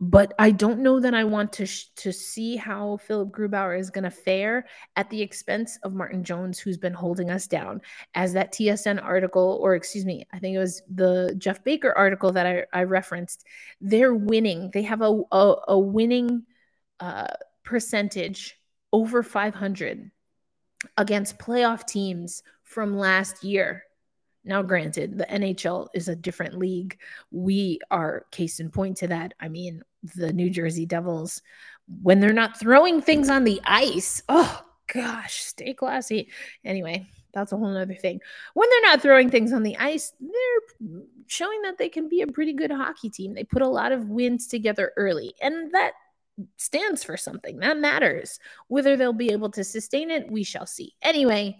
But 0.00 0.34
I 0.38 0.50
don't 0.50 0.80
know 0.80 0.98
that 1.00 1.14
I 1.14 1.24
want 1.24 1.52
to 1.54 1.66
sh- 1.66 1.86
to 1.96 2.12
see 2.12 2.56
how 2.56 2.98
Philip 2.98 3.30
Grubauer 3.30 3.78
is 3.78 3.90
going 3.90 4.04
to 4.04 4.10
fare 4.10 4.66
at 4.96 5.08
the 5.08 5.22
expense 5.22 5.78
of 5.84 5.94
Martin 5.94 6.24
Jones, 6.24 6.58
who's 6.58 6.76
been 6.76 6.92
holding 6.92 7.30
us 7.30 7.46
down. 7.46 7.80
As 8.14 8.32
that 8.32 8.52
TSN 8.52 9.02
article, 9.02 9.58
or 9.62 9.74
excuse 9.74 10.04
me, 10.04 10.26
I 10.32 10.40
think 10.40 10.56
it 10.56 10.58
was 10.58 10.82
the 10.92 11.34
Jeff 11.38 11.62
Baker 11.62 11.92
article 11.96 12.32
that 12.32 12.46
I, 12.46 12.64
I 12.72 12.82
referenced. 12.82 13.46
They're 13.80 14.14
winning. 14.14 14.70
They 14.74 14.82
have 14.82 15.00
a 15.00 15.22
a, 15.30 15.54
a 15.68 15.78
winning 15.78 16.42
uh, 16.98 17.28
percentage 17.62 18.56
over 18.92 19.22
500 19.22 20.10
against 20.96 21.38
playoff 21.38 21.86
teams 21.86 22.42
from 22.62 22.98
last 22.98 23.42
year. 23.42 23.84
Now, 24.44 24.62
granted, 24.62 25.16
the 25.16 25.26
NHL 25.26 25.88
is 25.94 26.08
a 26.08 26.16
different 26.16 26.58
league. 26.58 26.98
We 27.30 27.80
are 27.90 28.26
case 28.30 28.60
in 28.60 28.70
point 28.70 28.98
to 28.98 29.08
that. 29.08 29.34
I 29.40 29.48
mean, 29.48 29.82
the 30.14 30.32
New 30.32 30.50
Jersey 30.50 30.86
Devils, 30.86 31.42
when 32.02 32.20
they're 32.20 32.32
not 32.32 32.58
throwing 32.58 33.00
things 33.00 33.30
on 33.30 33.44
the 33.44 33.60
ice, 33.64 34.22
oh 34.28 34.62
gosh, 34.92 35.42
stay 35.42 35.72
classy. 35.72 36.28
Anyway, 36.64 37.06
that's 37.32 37.52
a 37.52 37.56
whole 37.56 37.76
other 37.76 37.94
thing. 37.94 38.20
When 38.52 38.68
they're 38.68 38.90
not 38.90 39.02
throwing 39.02 39.30
things 39.30 39.52
on 39.52 39.62
the 39.62 39.76
ice, 39.78 40.12
they're 40.20 41.00
showing 41.26 41.62
that 41.62 41.78
they 41.78 41.88
can 41.88 42.08
be 42.08 42.20
a 42.20 42.26
pretty 42.26 42.52
good 42.52 42.70
hockey 42.70 43.10
team. 43.10 43.34
They 43.34 43.44
put 43.44 43.62
a 43.62 43.68
lot 43.68 43.92
of 43.92 44.08
wins 44.08 44.46
together 44.46 44.92
early, 44.96 45.34
and 45.40 45.72
that 45.72 45.92
stands 46.56 47.02
for 47.02 47.16
something. 47.16 47.58
That 47.58 47.78
matters. 47.78 48.38
Whether 48.68 48.96
they'll 48.96 49.12
be 49.12 49.32
able 49.32 49.50
to 49.50 49.64
sustain 49.64 50.10
it, 50.10 50.30
we 50.30 50.44
shall 50.44 50.66
see. 50.66 50.94
Anyway, 51.02 51.58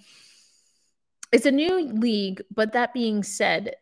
it's 1.34 1.46
a 1.46 1.50
new 1.50 1.88
league, 1.88 2.42
but 2.54 2.74
that 2.74 2.94
being 2.94 3.24
said, 3.24 3.74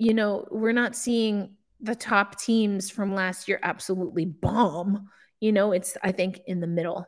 you 0.00 0.12
know, 0.12 0.44
we're 0.50 0.72
not 0.72 0.96
seeing 0.96 1.54
the 1.80 1.94
top 1.94 2.36
teams 2.40 2.90
from 2.90 3.14
last 3.14 3.46
year 3.46 3.60
absolutely 3.62 4.24
bomb. 4.24 5.08
You 5.38 5.52
know, 5.52 5.70
it's, 5.70 5.96
I 6.02 6.10
think, 6.10 6.40
in 6.48 6.58
the 6.58 6.66
middle, 6.66 7.06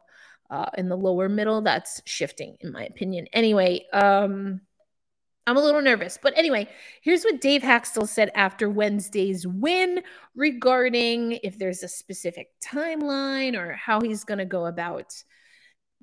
uh, 0.51 0.71
in 0.79 0.89
the 0.89 0.97
lower 0.97 1.29
middle, 1.29 1.63
that's 1.63 2.01
shifting, 2.05 2.57
in 2.61 2.71
my 2.71 2.85
opinion. 2.85 3.27
Anyway, 3.33 3.87
um, 3.93 4.61
I'm 5.49 5.57
a 5.57 5.61
little 5.61 5.83
nervous. 5.83 6.17
But 6.23 6.39
anyway, 6.39 6.69
here's 7.03 7.25
what 7.25 7.41
Dave 7.41 7.63
Hakstol 7.63 8.07
said 8.07 8.31
after 8.37 8.71
Wednesday's 8.71 9.49
win 9.49 10.01
regarding 10.37 11.41
if 11.43 11.59
there's 11.59 11.83
a 11.83 11.89
specific 11.89 12.51
timeline 12.65 13.59
or 13.59 13.73
how 13.73 14.01
he's 14.01 14.23
going 14.23 14.39
to 14.39 14.45
go 14.45 14.67
about 14.67 15.13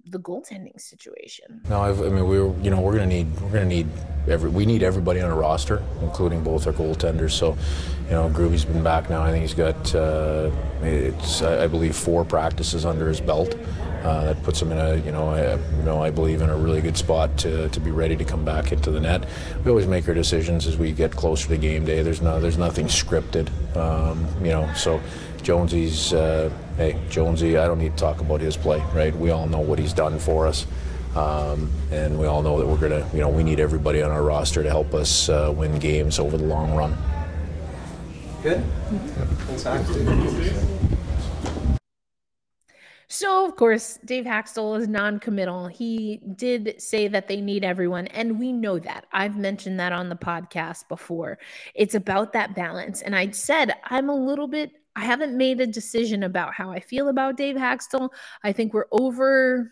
the 0.06 0.20
goaltending 0.20 0.80
situation. 0.80 1.62
No, 1.70 1.82
I've, 1.82 2.02
i 2.02 2.10
mean 2.10 2.28
we're 2.28 2.54
you 2.62 2.70
know 2.70 2.82
we're 2.82 2.94
gonna 2.94 3.06
need 3.06 3.40
we're 3.42 3.52
gonna 3.52 3.66
need 3.66 3.88
every 4.28 4.50
we 4.50 4.66
need 4.66 4.84
everybody 4.84 5.22
on 5.22 5.32
a 5.32 5.36
roster, 5.36 5.82
including 6.02 6.44
both 6.44 6.68
our 6.68 6.74
goaltenders. 6.74 7.32
So, 7.32 7.58
you 8.06 8.12
know, 8.12 8.30
Groovy's 8.30 8.66
been 8.66 8.84
back 8.84 9.10
now. 9.10 9.22
I 9.22 9.32
think 9.32 9.44
he's 9.44 9.54
got 9.54 9.96
uh, 9.96 10.52
it's 10.82 11.42
I 11.42 11.68
believe 11.68 11.96
four 11.96 12.26
practices 12.26 12.86
under 12.86 13.08
his 13.08 13.22
belt. 13.22 13.56
Uh, 14.04 14.26
that 14.26 14.44
puts 14.44 14.62
him 14.62 14.70
in 14.74 14.78
a 14.78 14.98
you 14.98 15.14
know 15.14 15.30
I, 15.30 15.56
you 15.56 15.84
know 15.84 16.04
I 16.04 16.10
believe 16.10 16.42
in 16.42 16.50
a 16.50 16.58
really 16.58 16.82
good 16.82 16.98
spot 16.98 17.38
to, 17.38 17.70
to 17.70 17.80
be 17.80 17.90
ready 17.90 18.18
to 18.18 18.26
come 18.26 18.44
back 18.44 18.74
into 18.74 18.92
the 18.92 19.00
net. 19.00 19.26
We 19.64 19.70
always 19.70 19.88
make 19.88 20.06
our 20.10 20.14
decisions 20.14 20.68
as 20.68 20.78
we 20.78 20.92
get 20.92 21.12
closer 21.12 21.48
to 21.48 21.58
game 21.58 21.86
day. 21.86 22.04
There's 22.04 22.22
no 22.22 22.42
there's 22.42 22.58
nothing 22.58 22.88
scripted, 22.88 23.48
um, 23.78 24.28
you 24.44 24.52
know. 24.52 24.70
So 24.74 25.02
Jonesy's. 25.42 26.12
Uh, 26.12 26.52
hey, 26.78 27.00
Jonesy, 27.10 27.58
I 27.58 27.68
don't 27.68 27.80
need 27.80 27.92
to 27.92 27.98
talk 27.98 28.20
about 28.20 28.42
his 28.42 28.58
play, 28.58 28.84
right? 28.94 29.16
We 29.16 29.32
all 29.32 29.48
know 29.48 29.60
what 29.60 29.80
he's 29.80 29.94
done 29.94 30.20
for 30.20 30.48
us. 30.48 30.66
Um, 31.16 31.72
and 31.92 32.20
we 32.20 32.26
all 32.26 32.42
know 32.42 32.58
that 32.60 32.66
we're 32.66 32.78
going 32.78 32.92
to, 32.92 33.08
you 33.16 33.22
know, 33.22 33.30
we 33.30 33.44
need 33.44 33.60
everybody 33.60 34.02
on 34.02 34.10
our 34.10 34.24
roster 34.24 34.64
to 34.64 34.70
help 34.70 34.94
us 34.94 35.30
uh, 35.30 35.54
win 35.56 35.78
games 35.78 36.18
over 36.18 36.38
the 36.38 36.46
long 36.46 36.76
run. 36.76 36.98
Good. 38.42 38.64
So, 43.08 43.46
of 43.46 43.56
course, 43.56 44.00
Dave 44.04 44.26
Hakstol 44.26 44.80
is 44.82 44.88
non 44.88 45.20
committal. 45.20 45.68
He 45.68 46.20
did 46.36 46.82
say 46.82 47.08
that 47.08 47.28
they 47.28 47.42
need 47.42 47.64
everyone, 47.64 48.08
and 48.08 48.40
we 48.40 48.52
know 48.52 48.80
that. 48.80 49.06
I've 49.14 49.38
mentioned 49.38 49.80
that 49.80 49.94
on 49.94 50.10
the 50.10 50.16
podcast 50.16 50.88
before. 50.88 51.38
It's 51.76 51.94
about 51.94 52.34
that 52.34 52.56
balance. 52.56 53.04
And 53.04 53.16
I 53.16 53.30
said, 53.30 53.76
I'm 53.84 54.10
a 54.10 54.16
little 54.16 54.48
bit 54.48 54.72
I 54.96 55.06
haven't 55.06 55.36
made 55.36 55.60
a 55.60 55.68
decision 55.68 56.24
about 56.24 56.54
how 56.54 56.72
I 56.72 56.80
feel 56.80 57.10
about 57.10 57.38
Dave 57.38 57.56
Hakstol. 57.56 58.10
I 58.44 58.52
think 58.52 58.74
we're 58.74 58.86
over 58.92 59.72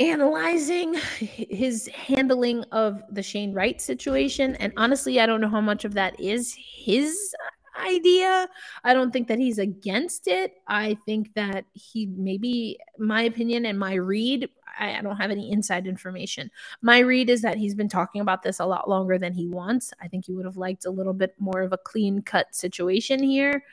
analyzing 0.00 0.94
his 1.18 1.88
handling 1.88 2.62
of 2.70 3.02
the 3.10 3.22
Shane 3.22 3.52
Wright 3.52 3.80
situation. 3.80 4.54
And 4.56 4.72
honestly, 4.76 5.18
I 5.18 5.26
don't 5.26 5.40
know 5.40 5.48
how 5.48 5.60
much 5.60 5.84
of 5.84 5.94
that 5.94 6.18
is 6.20 6.54
his 6.56 7.34
idea. 7.78 8.48
I 8.84 8.94
don't 8.94 9.12
think 9.12 9.28
that 9.28 9.38
he's 9.38 9.58
against 9.58 10.28
it. 10.28 10.54
I 10.66 10.98
think 11.06 11.34
that 11.34 11.64
he 11.72 12.06
maybe 12.06 12.78
my 12.98 13.22
opinion 13.22 13.66
and 13.66 13.78
my 13.78 13.94
read, 13.94 14.48
I, 14.78 14.98
I, 14.98 15.02
don't 15.02 15.16
have 15.16 15.30
any 15.30 15.50
inside 15.50 15.86
information. 15.86 16.50
My 16.82 16.98
read 16.98 17.30
is 17.30 17.42
that 17.42 17.56
he's 17.56 17.74
been 17.74 17.88
talking 17.88 18.20
about 18.20 18.42
this 18.42 18.60
a 18.60 18.66
lot 18.66 18.88
longer 18.88 19.18
than 19.18 19.32
he 19.32 19.46
wants. 19.46 19.92
I 20.00 20.08
think 20.08 20.26
he 20.26 20.32
would 20.32 20.44
have 20.44 20.56
liked 20.56 20.84
a 20.84 20.90
little 20.90 21.12
bit 21.12 21.34
more 21.38 21.62
of 21.62 21.72
a 21.72 21.78
clean 21.78 22.22
cut 22.22 22.54
situation 22.54 23.22
here. 23.22 23.64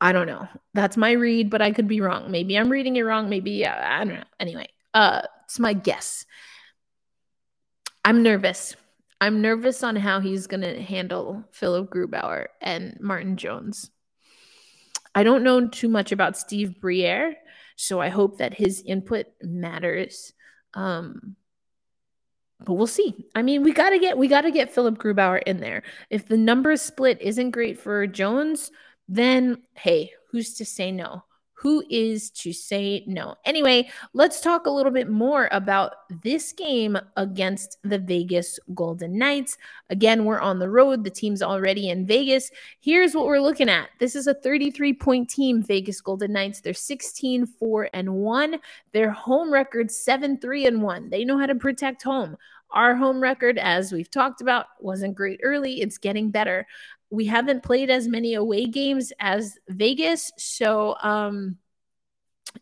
I 0.00 0.12
don't 0.12 0.26
know. 0.26 0.48
That's 0.74 0.96
my 0.96 1.12
read, 1.12 1.50
but 1.50 1.60
I 1.60 1.72
could 1.72 1.88
be 1.88 2.00
wrong. 2.00 2.30
Maybe 2.30 2.56
I'm 2.56 2.70
reading 2.70 2.96
it 2.96 3.02
wrong. 3.02 3.28
Maybe 3.28 3.66
uh, 3.66 3.74
I 3.74 4.04
don't 4.04 4.14
know. 4.14 4.24
Anyway, 4.38 4.68
uh, 4.94 5.22
it's 5.44 5.58
my 5.58 5.74
guess. 5.74 6.24
I'm 8.04 8.22
nervous. 8.22 8.76
I'm 9.20 9.42
nervous 9.42 9.82
on 9.82 9.96
how 9.96 10.20
he's 10.20 10.46
going 10.46 10.62
to 10.62 10.80
handle 10.80 11.44
Philip 11.52 11.90
Grubauer 11.90 12.46
and 12.60 12.96
Martin 13.00 13.36
Jones. 13.36 13.90
I 15.14 15.24
don't 15.24 15.44
know 15.44 15.68
too 15.68 15.88
much 15.88 16.12
about 16.12 16.38
Steve 16.38 16.80
Briere, 16.80 17.36
so 17.76 18.00
I 18.00 18.08
hope 18.08 18.38
that 18.38 18.54
his 18.54 18.82
input 18.86 19.26
matters. 19.42 20.32
Um, 20.74 21.36
but 22.64 22.74
we'll 22.74 22.86
see. 22.86 23.26
I 23.34 23.42
mean, 23.42 23.62
we 23.62 23.72
gotta 23.72 23.98
get 23.98 24.16
we 24.18 24.28
gotta 24.28 24.50
get 24.50 24.72
Philip 24.72 24.98
Grubauer 24.98 25.42
in 25.44 25.60
there. 25.60 25.82
If 26.10 26.28
the 26.28 26.36
number 26.36 26.76
split 26.76 27.20
isn't 27.20 27.50
great 27.50 27.78
for 27.78 28.06
Jones, 28.06 28.70
then 29.08 29.62
hey, 29.74 30.12
who's 30.30 30.54
to 30.54 30.64
say 30.64 30.92
no? 30.92 31.24
Who 31.60 31.84
is 31.90 32.30
to 32.30 32.54
say 32.54 33.04
no? 33.06 33.34
Anyway, 33.44 33.90
let's 34.14 34.40
talk 34.40 34.64
a 34.64 34.70
little 34.70 34.90
bit 34.90 35.10
more 35.10 35.46
about 35.52 35.92
this 36.22 36.54
game 36.54 36.96
against 37.18 37.76
the 37.84 37.98
Vegas 37.98 38.58
Golden 38.74 39.18
Knights. 39.18 39.58
Again, 39.90 40.24
we're 40.24 40.40
on 40.40 40.58
the 40.58 40.70
road. 40.70 41.04
The 41.04 41.10
team's 41.10 41.42
already 41.42 41.90
in 41.90 42.06
Vegas. 42.06 42.50
Here's 42.80 43.14
what 43.14 43.26
we're 43.26 43.40
looking 43.40 43.68
at. 43.68 43.90
This 43.98 44.16
is 44.16 44.26
a 44.26 44.32
33 44.32 44.94
point 44.94 45.28
team, 45.28 45.62
Vegas 45.62 46.00
Golden 46.00 46.32
Knights. 46.32 46.62
They're 46.62 46.72
16 46.72 47.44
4 47.44 47.90
and 47.92 48.10
1. 48.14 48.56
Their 48.92 49.10
home 49.10 49.52
record 49.52 49.90
7 49.90 50.38
3 50.38 50.66
and 50.66 50.82
1. 50.82 51.10
They 51.10 51.26
know 51.26 51.36
how 51.36 51.46
to 51.46 51.54
protect 51.54 52.02
home. 52.02 52.38
Our 52.72 52.94
home 52.94 53.20
record, 53.20 53.58
as 53.58 53.92
we've 53.92 54.10
talked 54.10 54.40
about, 54.40 54.66
wasn't 54.80 55.14
great 55.14 55.40
early. 55.42 55.80
It's 55.80 55.98
getting 55.98 56.30
better 56.30 56.66
we 57.10 57.26
haven't 57.26 57.62
played 57.62 57.90
as 57.90 58.08
many 58.08 58.34
away 58.34 58.66
games 58.66 59.12
as 59.18 59.58
Vegas. 59.68 60.30
So, 60.38 60.96
um, 61.02 61.58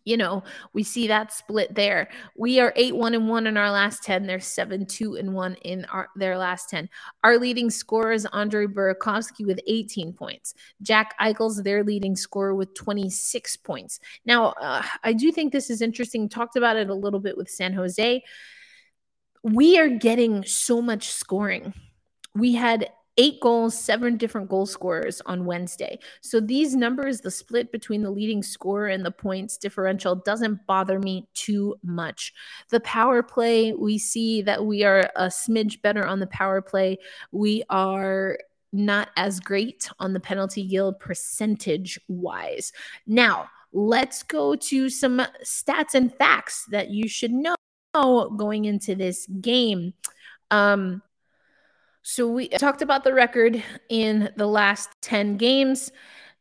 you 0.04 0.18
know, 0.18 0.42
we 0.74 0.82
see 0.82 1.08
that 1.08 1.32
split 1.32 1.74
there. 1.74 2.08
We 2.36 2.60
are 2.60 2.74
8 2.76 2.94
1 2.96 3.14
and 3.14 3.28
1 3.28 3.46
in 3.46 3.56
our 3.56 3.70
last 3.70 4.02
10. 4.02 4.26
They're 4.26 4.40
7 4.40 4.84
2 4.84 5.16
and 5.16 5.32
1 5.32 5.54
in 5.62 5.84
our, 5.86 6.08
their 6.16 6.36
last 6.36 6.68
10. 6.68 6.90
Our 7.24 7.38
leading 7.38 7.70
scorer 7.70 8.12
is 8.12 8.26
Andre 8.26 8.66
Burakovsky 8.66 9.46
with 9.46 9.60
18 9.66 10.12
points. 10.12 10.54
Jack 10.82 11.14
Eichel's 11.18 11.62
their 11.62 11.84
leading 11.84 12.16
scorer 12.16 12.54
with 12.54 12.74
26 12.74 13.56
points. 13.58 14.00
Now, 14.26 14.48
uh, 14.60 14.82
I 15.04 15.14
do 15.14 15.32
think 15.32 15.52
this 15.52 15.70
is 15.70 15.80
interesting. 15.80 16.28
Talked 16.28 16.56
about 16.56 16.76
it 16.76 16.90
a 16.90 16.94
little 16.94 17.20
bit 17.20 17.36
with 17.36 17.48
San 17.48 17.72
Jose. 17.72 18.22
We 19.42 19.78
are 19.78 19.88
getting 19.88 20.44
so 20.44 20.82
much 20.82 21.10
scoring. 21.10 21.74
We 22.34 22.54
had 22.54 22.90
eight 23.18 23.40
goals, 23.40 23.76
seven 23.76 24.16
different 24.16 24.48
goal 24.48 24.64
scorers 24.64 25.20
on 25.26 25.44
Wednesday. 25.44 25.98
So 26.20 26.38
these 26.40 26.76
numbers, 26.76 27.20
the 27.20 27.32
split 27.32 27.72
between 27.72 28.02
the 28.02 28.10
leading 28.10 28.44
scorer 28.44 28.86
and 28.86 29.04
the 29.04 29.10
points 29.10 29.58
differential, 29.58 30.14
doesn't 30.14 30.64
bother 30.66 31.00
me 31.00 31.28
too 31.34 31.74
much. 31.82 32.32
The 32.70 32.80
power 32.80 33.22
play, 33.22 33.72
we 33.72 33.98
see 33.98 34.40
that 34.42 34.64
we 34.64 34.84
are 34.84 35.10
a 35.16 35.26
smidge 35.26 35.82
better 35.82 36.06
on 36.06 36.20
the 36.20 36.28
power 36.28 36.62
play. 36.62 36.98
We 37.32 37.64
are 37.68 38.38
not 38.72 39.08
as 39.16 39.40
great 39.40 39.90
on 39.98 40.12
the 40.12 40.20
penalty 40.20 40.62
yield 40.62 41.00
percentage 41.00 41.98
wise. 42.06 42.72
Now, 43.06 43.50
let's 43.72 44.22
go 44.22 44.54
to 44.54 44.88
some 44.88 45.20
stats 45.42 45.94
and 45.94 46.14
facts 46.14 46.66
that 46.70 46.90
you 46.90 47.08
should 47.08 47.32
know 47.32 47.56
going 48.36 48.64
into 48.64 48.94
this 48.94 49.26
game. 49.40 49.94
Um, 50.50 51.02
so 52.02 52.26
we 52.28 52.48
talked 52.48 52.82
about 52.82 53.04
the 53.04 53.12
record 53.12 53.62
in 53.88 54.30
the 54.36 54.46
last 54.46 54.90
10 55.02 55.36
games. 55.36 55.92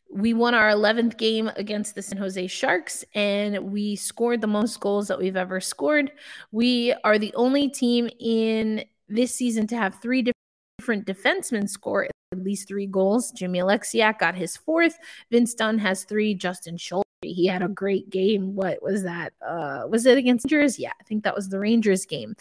We 0.09 0.33
won 0.33 0.53
our 0.53 0.69
11th 0.69 1.17
game 1.17 1.51
against 1.57 1.95
the 1.95 2.01
San 2.01 2.17
Jose 2.17 2.47
Sharks 2.47 3.03
and 3.13 3.71
we 3.71 3.97
scored 3.97 4.39
the 4.39 4.47
most 4.47 4.79
goals 4.79 5.09
that 5.09 5.19
we've 5.19 5.35
ever 5.35 5.59
scored. 5.59 6.11
We 6.51 6.93
are 7.03 7.19
the 7.19 7.33
only 7.35 7.67
team 7.69 8.09
in 8.19 8.85
this 9.09 9.35
season 9.35 9.67
to 9.67 9.75
have 9.75 10.01
three 10.01 10.31
different 10.79 11.05
defensemen 11.05 11.67
score 11.67 12.07
at 12.31 12.43
least 12.43 12.67
three 12.67 12.87
goals. 12.87 13.31
Jimmy 13.31 13.59
Oleksiak 13.59 14.19
got 14.19 14.35
his 14.35 14.57
fourth. 14.57 14.97
Vince 15.31 15.53
Dunn 15.53 15.79
has 15.79 16.03
three. 16.03 16.33
Justin 16.33 16.77
Schultz 16.77 17.06
he 17.21 17.47
had 17.47 17.61
a 17.61 17.67
great 17.67 18.09
game. 18.09 18.55
What 18.55 18.81
was 18.81 19.03
that? 19.03 19.33
Uh, 19.41 19.87
was 19.89 20.05
it 20.05 20.17
against 20.17 20.51
Rangers? 20.51 20.77
Yeah, 20.77 20.91
I 20.99 21.03
think 21.03 21.23
that 21.23 21.35
was 21.35 21.49
the 21.49 21.59
Rangers 21.59 22.05
game. 22.05 22.35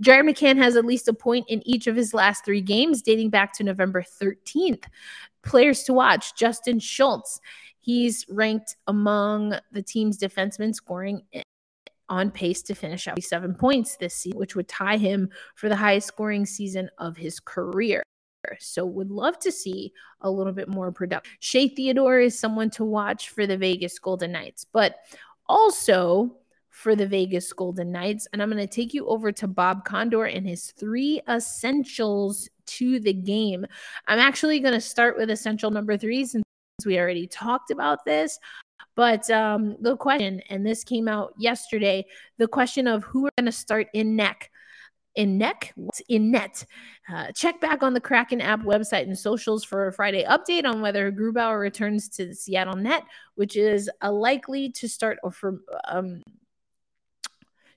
Jared 0.00 0.26
McCann 0.26 0.56
has 0.58 0.76
at 0.76 0.84
least 0.84 1.08
a 1.08 1.14
point 1.14 1.46
in 1.48 1.66
each 1.66 1.86
of 1.86 1.96
his 1.96 2.12
last 2.12 2.44
three 2.44 2.60
games, 2.60 3.02
dating 3.02 3.30
back 3.30 3.52
to 3.54 3.64
November 3.64 4.02
13th. 4.02 4.84
Players 5.42 5.84
to 5.84 5.92
watch: 5.92 6.36
Justin 6.36 6.78
Schultz. 6.78 7.40
He's 7.80 8.26
ranked 8.28 8.76
among 8.86 9.54
the 9.72 9.82
team's 9.82 10.18
defensemen, 10.18 10.74
scoring 10.74 11.22
on 12.10 12.30
pace 12.30 12.62
to 12.62 12.74
finish 12.74 13.08
out 13.08 13.22
seven 13.22 13.54
points 13.54 13.96
this 13.96 14.14
season, 14.14 14.38
which 14.38 14.56
would 14.56 14.68
tie 14.68 14.96
him 14.96 15.30
for 15.54 15.68
the 15.68 15.76
highest 15.76 16.08
scoring 16.08 16.44
season 16.44 16.90
of 16.98 17.16
his 17.16 17.40
career. 17.40 18.02
So 18.60 18.84
would 18.86 19.10
love 19.10 19.38
to 19.40 19.52
see 19.52 19.92
a 20.20 20.30
little 20.30 20.52
bit 20.52 20.68
more 20.68 20.92
production. 20.92 21.32
Shea 21.40 21.68
Theodore 21.68 22.20
is 22.20 22.38
someone 22.38 22.70
to 22.70 22.84
watch 22.84 23.30
for 23.30 23.46
the 23.46 23.56
Vegas 23.56 23.98
Golden 23.98 24.32
Knights, 24.32 24.64
but 24.64 24.96
also 25.46 26.36
for 26.70 26.94
the 26.94 27.06
Vegas 27.06 27.52
Golden 27.52 27.90
Knights. 27.90 28.28
And 28.32 28.40
I'm 28.40 28.50
going 28.50 28.66
to 28.66 28.72
take 28.72 28.94
you 28.94 29.06
over 29.08 29.32
to 29.32 29.48
Bob 29.48 29.84
Condor 29.84 30.24
and 30.24 30.46
his 30.46 30.72
three 30.72 31.20
essentials 31.28 32.48
to 32.66 33.00
the 33.00 33.12
game. 33.12 33.66
I'm 34.06 34.18
actually 34.18 34.60
going 34.60 34.74
to 34.74 34.80
start 34.80 35.16
with 35.16 35.30
essential 35.30 35.70
number 35.70 35.96
three 35.96 36.24
since 36.24 36.44
we 36.86 36.98
already 36.98 37.26
talked 37.26 37.70
about 37.70 38.04
this. 38.04 38.38
But 38.94 39.30
um, 39.30 39.76
the 39.80 39.96
question, 39.96 40.40
and 40.50 40.66
this 40.66 40.84
came 40.84 41.08
out 41.08 41.32
yesterday, 41.38 42.04
the 42.36 42.48
question 42.48 42.86
of 42.86 43.04
who 43.04 43.26
are 43.26 43.32
going 43.38 43.46
to 43.46 43.52
start 43.52 43.88
in 43.92 44.16
neck 44.16 44.50
in 45.18 45.36
neck 45.36 45.74
in 46.08 46.30
net. 46.30 46.64
Uh, 47.12 47.32
check 47.32 47.60
back 47.60 47.82
on 47.82 47.92
the 47.92 48.00
kraken 48.00 48.40
app 48.40 48.60
website 48.60 49.02
and 49.02 49.18
socials 49.18 49.64
for 49.64 49.88
a 49.88 49.92
friday 49.92 50.24
update 50.24 50.64
on 50.64 50.80
whether 50.80 51.10
grubauer 51.10 51.60
returns 51.60 52.08
to 52.08 52.26
the 52.26 52.34
seattle 52.34 52.76
net 52.76 53.02
which 53.34 53.56
is 53.56 53.90
a 54.00 54.10
likely 54.10 54.70
to 54.70 54.88
start 54.88 55.18
or 55.24 55.32
for 55.32 55.58
um, 55.88 56.22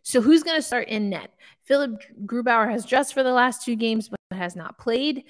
so 0.03 0.21
who's 0.21 0.43
going 0.43 0.57
to 0.57 0.63
start 0.63 0.87
in 0.87 1.11
net? 1.11 1.31
Philip 1.63 2.01
grubauer 2.25 2.69
has 2.71 2.85
dressed 2.85 3.13
for 3.13 3.23
the 3.23 3.33
last 3.33 3.63
two 3.63 3.75
games 3.75 4.09
but 4.09 4.37
has 4.37 4.55
not 4.55 4.77
played. 4.79 5.25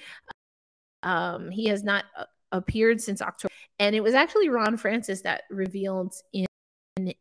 Um, 1.04 1.50
he 1.50 1.66
has 1.68 1.84
not 1.84 2.06
uh, 2.18 2.26
appeared 2.52 3.00
since 3.00 3.22
october 3.22 3.54
and 3.80 3.96
it 3.96 4.02
was 4.02 4.14
actually 4.14 4.50
ron 4.50 4.76
francis 4.76 5.22
that 5.22 5.44
revealed 5.50 6.14
in 6.34 6.46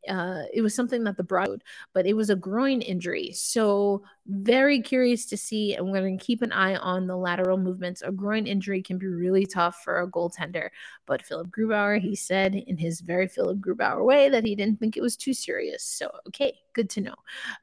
uh, 0.09 0.43
it 0.53 0.63
was 0.63 0.75
something 0.75 1.05
that 1.05 1.17
the 1.17 1.23
broad, 1.23 1.63
but 1.93 2.07
it 2.07 2.15
was 2.15 2.31
a 2.31 2.37
groin 2.37 2.81
injury. 2.83 3.33
So 3.33 4.03
very 4.27 4.81
curious 4.81 5.27
to 5.27 5.37
see, 5.37 5.75
and 5.75 5.87
we're 5.87 6.01
going 6.01 6.19
to 6.19 6.25
keep 6.25 6.43
an 6.43 6.53
eye 6.53 6.77
on 6.77 7.07
the 7.07 7.17
lateral 7.17 7.57
movements. 7.57 8.03
A 8.03 8.13
groin 8.13 8.47
injury 8.47 8.83
can 8.83 8.97
be 8.99 9.07
really 9.07 9.45
tough 9.45 9.83
for 9.83 10.01
a 10.01 10.09
goaltender, 10.09 10.69
but 11.07 11.25
Philip 11.25 11.49
Grubauer, 11.49 12.01
he 12.01 12.15
said 12.15 12.55
in 12.55 12.77
his 12.77 13.01
very 13.01 13.27
Philip 13.27 13.59
Grubauer 13.59 14.05
way 14.05 14.29
that 14.29 14.45
he 14.45 14.55
didn't 14.55 14.79
think 14.79 14.97
it 14.97 15.03
was 15.03 15.17
too 15.17 15.35
serious. 15.35 15.83
So 15.83 16.11
okay, 16.29 16.59
good 16.75 16.89
to 16.91 17.01
know. 17.01 17.15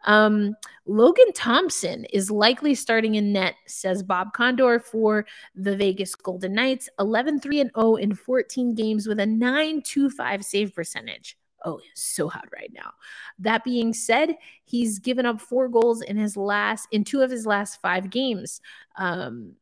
Um, 0.06 0.56
Logan 0.86 1.32
Thompson 1.34 2.06
is 2.06 2.30
likely 2.30 2.76
starting 2.76 3.16
in 3.16 3.32
net, 3.32 3.56
says 3.66 4.04
Bob 4.04 4.34
Condor 4.34 4.80
for 4.80 5.26
the 5.56 5.76
Vegas 5.76 6.16
Golden 6.16 6.54
Knights. 6.54 6.90
11 7.00 7.40
3 7.40 7.62
and 7.62 7.72
0 7.78 7.96
in 7.96 8.14
14 8.14 8.76
games 8.76 9.08
with 9.08 9.20
a 9.20 9.26
925 9.26 10.44
save 10.44 10.76
percentage. 10.76 11.38
Oh, 11.66 11.80
so 11.96 12.30
hot 12.30 12.48
right 12.54 12.72
now. 12.74 12.92
That 13.40 13.64
being 13.64 13.94
said, 13.94 14.38
he's 14.64 15.00
given 15.00 15.26
up 15.26 15.42
four 15.42 15.68
goals 15.68 16.02
in 16.02 16.18
his 16.18 16.38
last 16.38 16.88
in 16.92 17.04
two 17.04 17.22
of 17.22 17.32
his 17.32 17.46
last 17.46 17.82
five 17.82 18.10
games. 18.10 18.62
Um, 18.98 19.54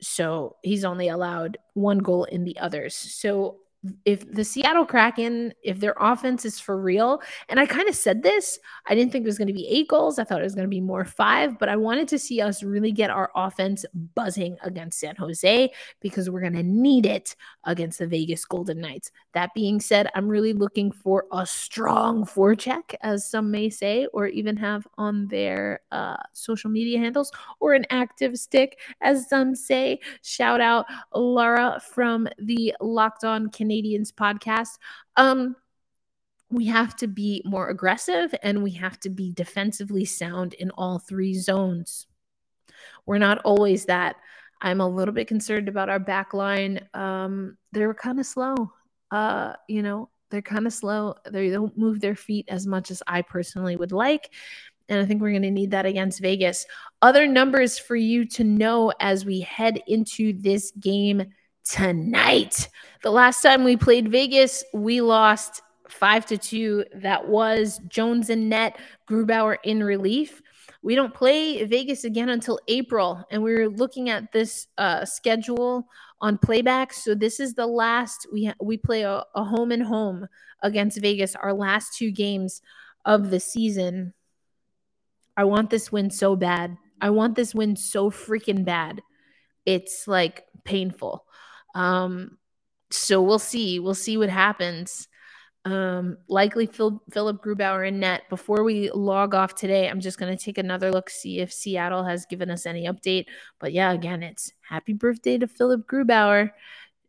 so 0.00 0.56
he's 0.62 0.84
only 0.84 1.08
allowed 1.08 1.58
one 1.74 1.98
goal 1.98 2.24
in 2.24 2.44
the 2.44 2.58
others. 2.58 2.94
So 2.94 3.58
if 4.04 4.30
the 4.30 4.44
Seattle 4.44 4.86
Kraken, 4.86 5.52
if 5.64 5.80
their 5.80 5.94
offense 5.98 6.44
is 6.44 6.60
for 6.60 6.80
real, 6.80 7.20
and 7.48 7.58
I 7.58 7.66
kind 7.66 7.88
of 7.88 7.96
said 7.96 8.22
this, 8.22 8.58
I 8.86 8.94
didn't 8.94 9.10
think 9.10 9.24
it 9.24 9.28
was 9.28 9.38
going 9.38 9.48
to 9.48 9.54
be 9.54 9.66
eight 9.66 9.88
goals. 9.88 10.18
I 10.18 10.24
thought 10.24 10.40
it 10.40 10.44
was 10.44 10.54
going 10.54 10.66
to 10.66 10.70
be 10.70 10.80
more 10.80 11.04
five, 11.04 11.58
but 11.58 11.68
I 11.68 11.76
wanted 11.76 12.06
to 12.08 12.18
see 12.18 12.40
us 12.40 12.62
really 12.62 12.92
get 12.92 13.10
our 13.10 13.32
offense 13.34 13.84
buzzing 14.14 14.56
against 14.62 15.00
San 15.00 15.16
Jose 15.16 15.72
because 16.00 16.30
we're 16.30 16.40
going 16.40 16.52
to 16.52 16.62
need 16.62 17.06
it 17.06 17.34
against 17.64 17.98
the 17.98 18.06
Vegas 18.06 18.44
Golden 18.44 18.80
Knights. 18.80 19.10
That 19.34 19.52
being 19.52 19.80
said, 19.80 20.08
I'm 20.14 20.28
really 20.28 20.52
looking 20.52 20.92
for 20.92 21.24
a 21.32 21.44
strong 21.44 22.24
forecheck, 22.24 22.94
as 23.00 23.28
some 23.28 23.50
may 23.50 23.68
say, 23.68 24.06
or 24.12 24.28
even 24.28 24.56
have 24.58 24.86
on 24.96 25.26
their 25.26 25.80
uh, 25.90 26.18
social 26.32 26.70
media 26.70 27.00
handles, 27.00 27.32
or 27.58 27.74
an 27.74 27.86
active 27.90 28.38
stick, 28.38 28.78
as 29.00 29.28
some 29.28 29.56
say. 29.56 29.98
Shout 30.22 30.60
out 30.60 30.86
Laura 31.14 31.80
from 31.84 32.28
the 32.38 32.74
Locked 32.80 33.24
On 33.24 33.50
Canadian 33.50 33.71
Canadiens 33.72 34.12
podcast. 34.12 34.78
Um, 35.16 35.56
we 36.50 36.66
have 36.66 36.94
to 36.96 37.06
be 37.06 37.42
more 37.44 37.68
aggressive 37.68 38.34
and 38.42 38.62
we 38.62 38.72
have 38.72 39.00
to 39.00 39.10
be 39.10 39.32
defensively 39.32 40.04
sound 40.04 40.54
in 40.54 40.70
all 40.72 40.98
three 40.98 41.34
zones. 41.34 42.06
We're 43.06 43.18
not 43.18 43.38
always 43.38 43.86
that. 43.86 44.16
I'm 44.60 44.80
a 44.80 44.88
little 44.88 45.14
bit 45.14 45.28
concerned 45.28 45.68
about 45.68 45.88
our 45.88 45.98
back 45.98 46.34
line. 46.34 46.86
Um, 46.94 47.56
they're 47.72 47.94
kind 47.94 48.20
of 48.20 48.26
slow. 48.26 48.72
Uh, 49.10 49.54
you 49.66 49.82
know, 49.82 50.10
they're 50.30 50.42
kind 50.42 50.66
of 50.66 50.72
slow. 50.72 51.14
They 51.28 51.50
don't 51.50 51.76
move 51.76 52.00
their 52.00 52.14
feet 52.14 52.46
as 52.48 52.66
much 52.66 52.90
as 52.90 53.02
I 53.06 53.22
personally 53.22 53.76
would 53.76 53.92
like. 53.92 54.30
And 54.88 55.00
I 55.00 55.06
think 55.06 55.20
we're 55.20 55.30
going 55.30 55.42
to 55.42 55.50
need 55.50 55.70
that 55.70 55.86
against 55.86 56.20
Vegas. 56.20 56.66
Other 57.00 57.26
numbers 57.26 57.78
for 57.78 57.96
you 57.96 58.24
to 58.26 58.44
know 58.44 58.92
as 59.00 59.24
we 59.24 59.40
head 59.40 59.80
into 59.86 60.32
this 60.34 60.70
game 60.72 61.24
tonight. 61.64 62.68
The 63.02 63.10
last 63.10 63.42
time 63.42 63.64
we 63.64 63.76
played 63.76 64.08
Vegas, 64.08 64.64
we 64.72 65.00
lost 65.00 65.62
five 65.88 66.26
to 66.26 66.38
two. 66.38 66.84
That 66.94 67.28
was 67.28 67.80
Jones 67.88 68.30
and 68.30 68.48
net, 68.48 68.78
Grubauer 69.08 69.56
in 69.64 69.82
relief. 69.82 70.42
We 70.82 70.94
don't 70.94 71.14
play 71.14 71.64
Vegas 71.64 72.04
again 72.04 72.28
until 72.28 72.58
April, 72.66 73.24
and 73.30 73.42
we 73.42 73.52
are 73.52 73.68
looking 73.68 74.10
at 74.10 74.32
this 74.32 74.66
uh, 74.78 75.04
schedule 75.04 75.86
on 76.20 76.38
playback. 76.38 76.92
So 76.92 77.14
this 77.14 77.38
is 77.38 77.54
the 77.54 77.66
last 77.66 78.26
we 78.32 78.46
ha- 78.46 78.54
we 78.60 78.76
play 78.76 79.02
a, 79.02 79.24
a 79.34 79.44
home 79.44 79.70
and 79.70 79.82
home 79.82 80.26
against 80.62 81.00
Vegas. 81.00 81.36
Our 81.36 81.52
last 81.52 81.96
two 81.96 82.10
games 82.10 82.62
of 83.04 83.30
the 83.30 83.40
season. 83.40 84.14
I 85.36 85.44
want 85.44 85.70
this 85.70 85.90
win 85.90 86.10
so 86.10 86.36
bad. 86.36 86.76
I 87.00 87.10
want 87.10 87.36
this 87.36 87.54
win 87.54 87.76
so 87.76 88.10
freaking 88.10 88.64
bad. 88.64 89.02
It's 89.64 90.06
like 90.06 90.44
painful. 90.64 91.24
Um, 91.74 92.38
so 92.90 93.22
we'll 93.22 93.38
see. 93.38 93.78
We'll 93.78 93.94
see 93.94 94.16
what 94.16 94.28
happens. 94.28 95.08
Um, 95.64 96.18
likely 96.28 96.66
Phil, 96.66 97.00
Philip 97.10 97.42
Grubauer 97.42 97.86
in 97.86 98.00
net. 98.00 98.22
Before 98.28 98.64
we 98.64 98.90
log 98.90 99.34
off 99.34 99.54
today, 99.54 99.88
I'm 99.88 100.00
just 100.00 100.18
going 100.18 100.36
to 100.36 100.44
take 100.44 100.58
another 100.58 100.90
look, 100.90 101.08
see 101.08 101.38
if 101.40 101.52
Seattle 101.52 102.04
has 102.04 102.26
given 102.26 102.50
us 102.50 102.66
any 102.66 102.86
update. 102.86 103.26
But 103.60 103.72
yeah, 103.72 103.92
again, 103.92 104.22
it's 104.22 104.52
happy 104.60 104.92
birthday 104.92 105.38
to 105.38 105.46
Philip 105.46 105.86
Grubauer. 105.86 106.50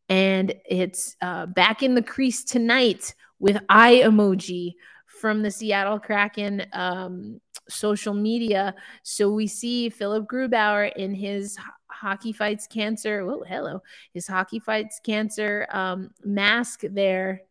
And 0.10 0.54
it's 0.66 1.16
uh, 1.22 1.48
back 1.48 1.82
in 1.82 1.96
the 1.96 2.04
crease 2.04 2.44
tonight 2.44 3.16
with 3.40 3.58
eye 3.70 4.02
emoji 4.04 4.74
from 5.20 5.42
the 5.42 5.52
Seattle 5.52 6.00
Kraken 6.00 6.66
um, 6.74 7.42
social 7.70 8.14
media. 8.14 8.76
So 9.02 9.32
we 9.32 9.48
see 9.48 9.90
Philip 9.90 10.28
Grubauer 10.28 10.94
in 10.96 11.16
his 11.16 11.58
hockey 12.04 12.34
fights 12.34 12.68
cancer. 12.68 13.22
Oh, 13.22 13.44
hello, 13.48 13.82
his 14.14 14.28
hockey 14.28 14.60
fights 14.60 15.00
cancer 15.04 15.66
um, 15.72 16.12
mask 16.24 16.82
there, 16.84 17.42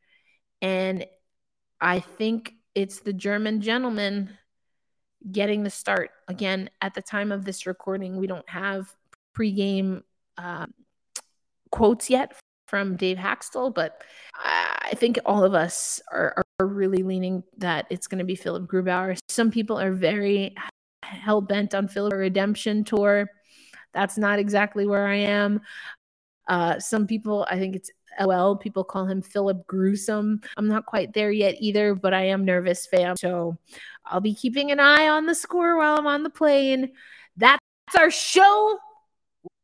and 0.61 1.07
I 1.81 2.01
think 2.01 2.55
it's 2.75 3.01
the 3.01 3.13
German 3.13 3.61
gentleman 3.61 4.31
getting 5.31 5.63
the 5.63 5.71
start 5.71 6.11
again. 6.29 6.69
At 6.81 6.95
the 6.95 7.03
time 7.03 7.33
of 7.33 7.45
this 7.45 7.67
recording, 7.67 8.19
we 8.19 8.27
don't 8.27 8.49
have 8.49 8.95
pregame 9.37 10.03
uh, 10.37 10.67
quotes 11.71 12.11
yet 12.11 12.39
from 12.67 12.97
Dave 12.97 13.17
Hakstol, 13.17 13.75
but 13.75 14.03
I 14.35 14.93
think 14.97 15.19
all 15.25 15.45
of 15.45 15.55
us 15.55 16.01
are, 16.13 16.45
are 16.59 16.67
really 16.67 17.03
leaning 17.03 17.43
that 17.59 17.87
it's 17.91 18.07
going 18.07 18.19
to 18.19 18.25
be 18.25 18.35
Philip 18.35 18.71
Grubauer. 18.71 19.19
Some 19.29 19.51
people 19.51 19.79
are 19.79 19.93
very 19.93 20.55
hell 21.03 21.41
bent 21.41 21.75
on 21.75 21.89
Philip 21.89 22.13
redemption 22.13 22.85
tour. 22.85 23.29
That's 23.93 24.19
not 24.19 24.39
exactly 24.39 24.87
where 24.87 25.07
I 25.07 25.17
am. 25.17 25.61
Uh, 26.49 26.79
some 26.79 27.07
people, 27.07 27.47
I 27.51 27.59
think 27.59 27.77
it's 27.77 27.91
LL. 28.21 28.55
People 28.57 28.85
call 28.85 29.07
him 29.07 29.23
Philip 29.23 29.67
Gruesome. 29.67 30.41
I'm 30.57 30.69
not 30.69 30.87
quite 30.87 31.13
there 31.13 31.31
yet 31.31 31.57
either, 31.61 31.95
but 31.95 32.13
I 32.15 32.27
am 32.27 32.45
nervous, 32.45 32.87
fam. 32.87 33.17
So 33.17 33.57
I'll 34.05 34.21
be 34.21 34.35
keeping 34.35 34.71
an 34.71 34.81
eye 34.81 35.09
on 35.09 35.27
the 35.27 35.35
score 35.35 35.77
while 35.77 35.97
I'm 35.97 36.07
on 36.07 36.23
the 36.23 36.31
plane. 36.31 36.93
That's 37.37 37.61
our 37.99 38.11
show. 38.11 38.79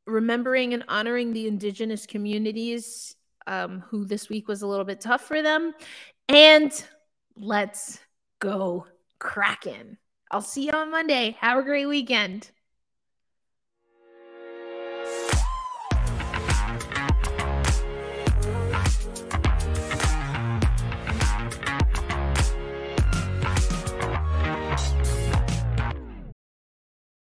Remembering 0.07 0.73
and 0.73 0.85
honoring 0.89 1.33
the 1.33 1.49
indigenous 1.49 2.07
communities 2.07 3.15
um, 3.47 3.81
who 3.89 4.05
this 4.05 4.29
week 4.29 4.49
was 4.49 4.63
a 4.63 4.67
little 4.67 4.85
bit 4.85 5.01
tough 5.01 5.23
for 5.23 5.43
them. 5.43 5.75
And 6.29 6.73
let's 7.37 7.99
go 8.39 8.87
Kraken. 9.19 9.99
I'll 10.31 10.41
see 10.41 10.67
you 10.67 10.73
on 10.73 10.91
Monday. 10.91 11.37
Have 11.41 11.59
a 11.59 11.63
great 11.63 11.87
weekend. 11.87 12.51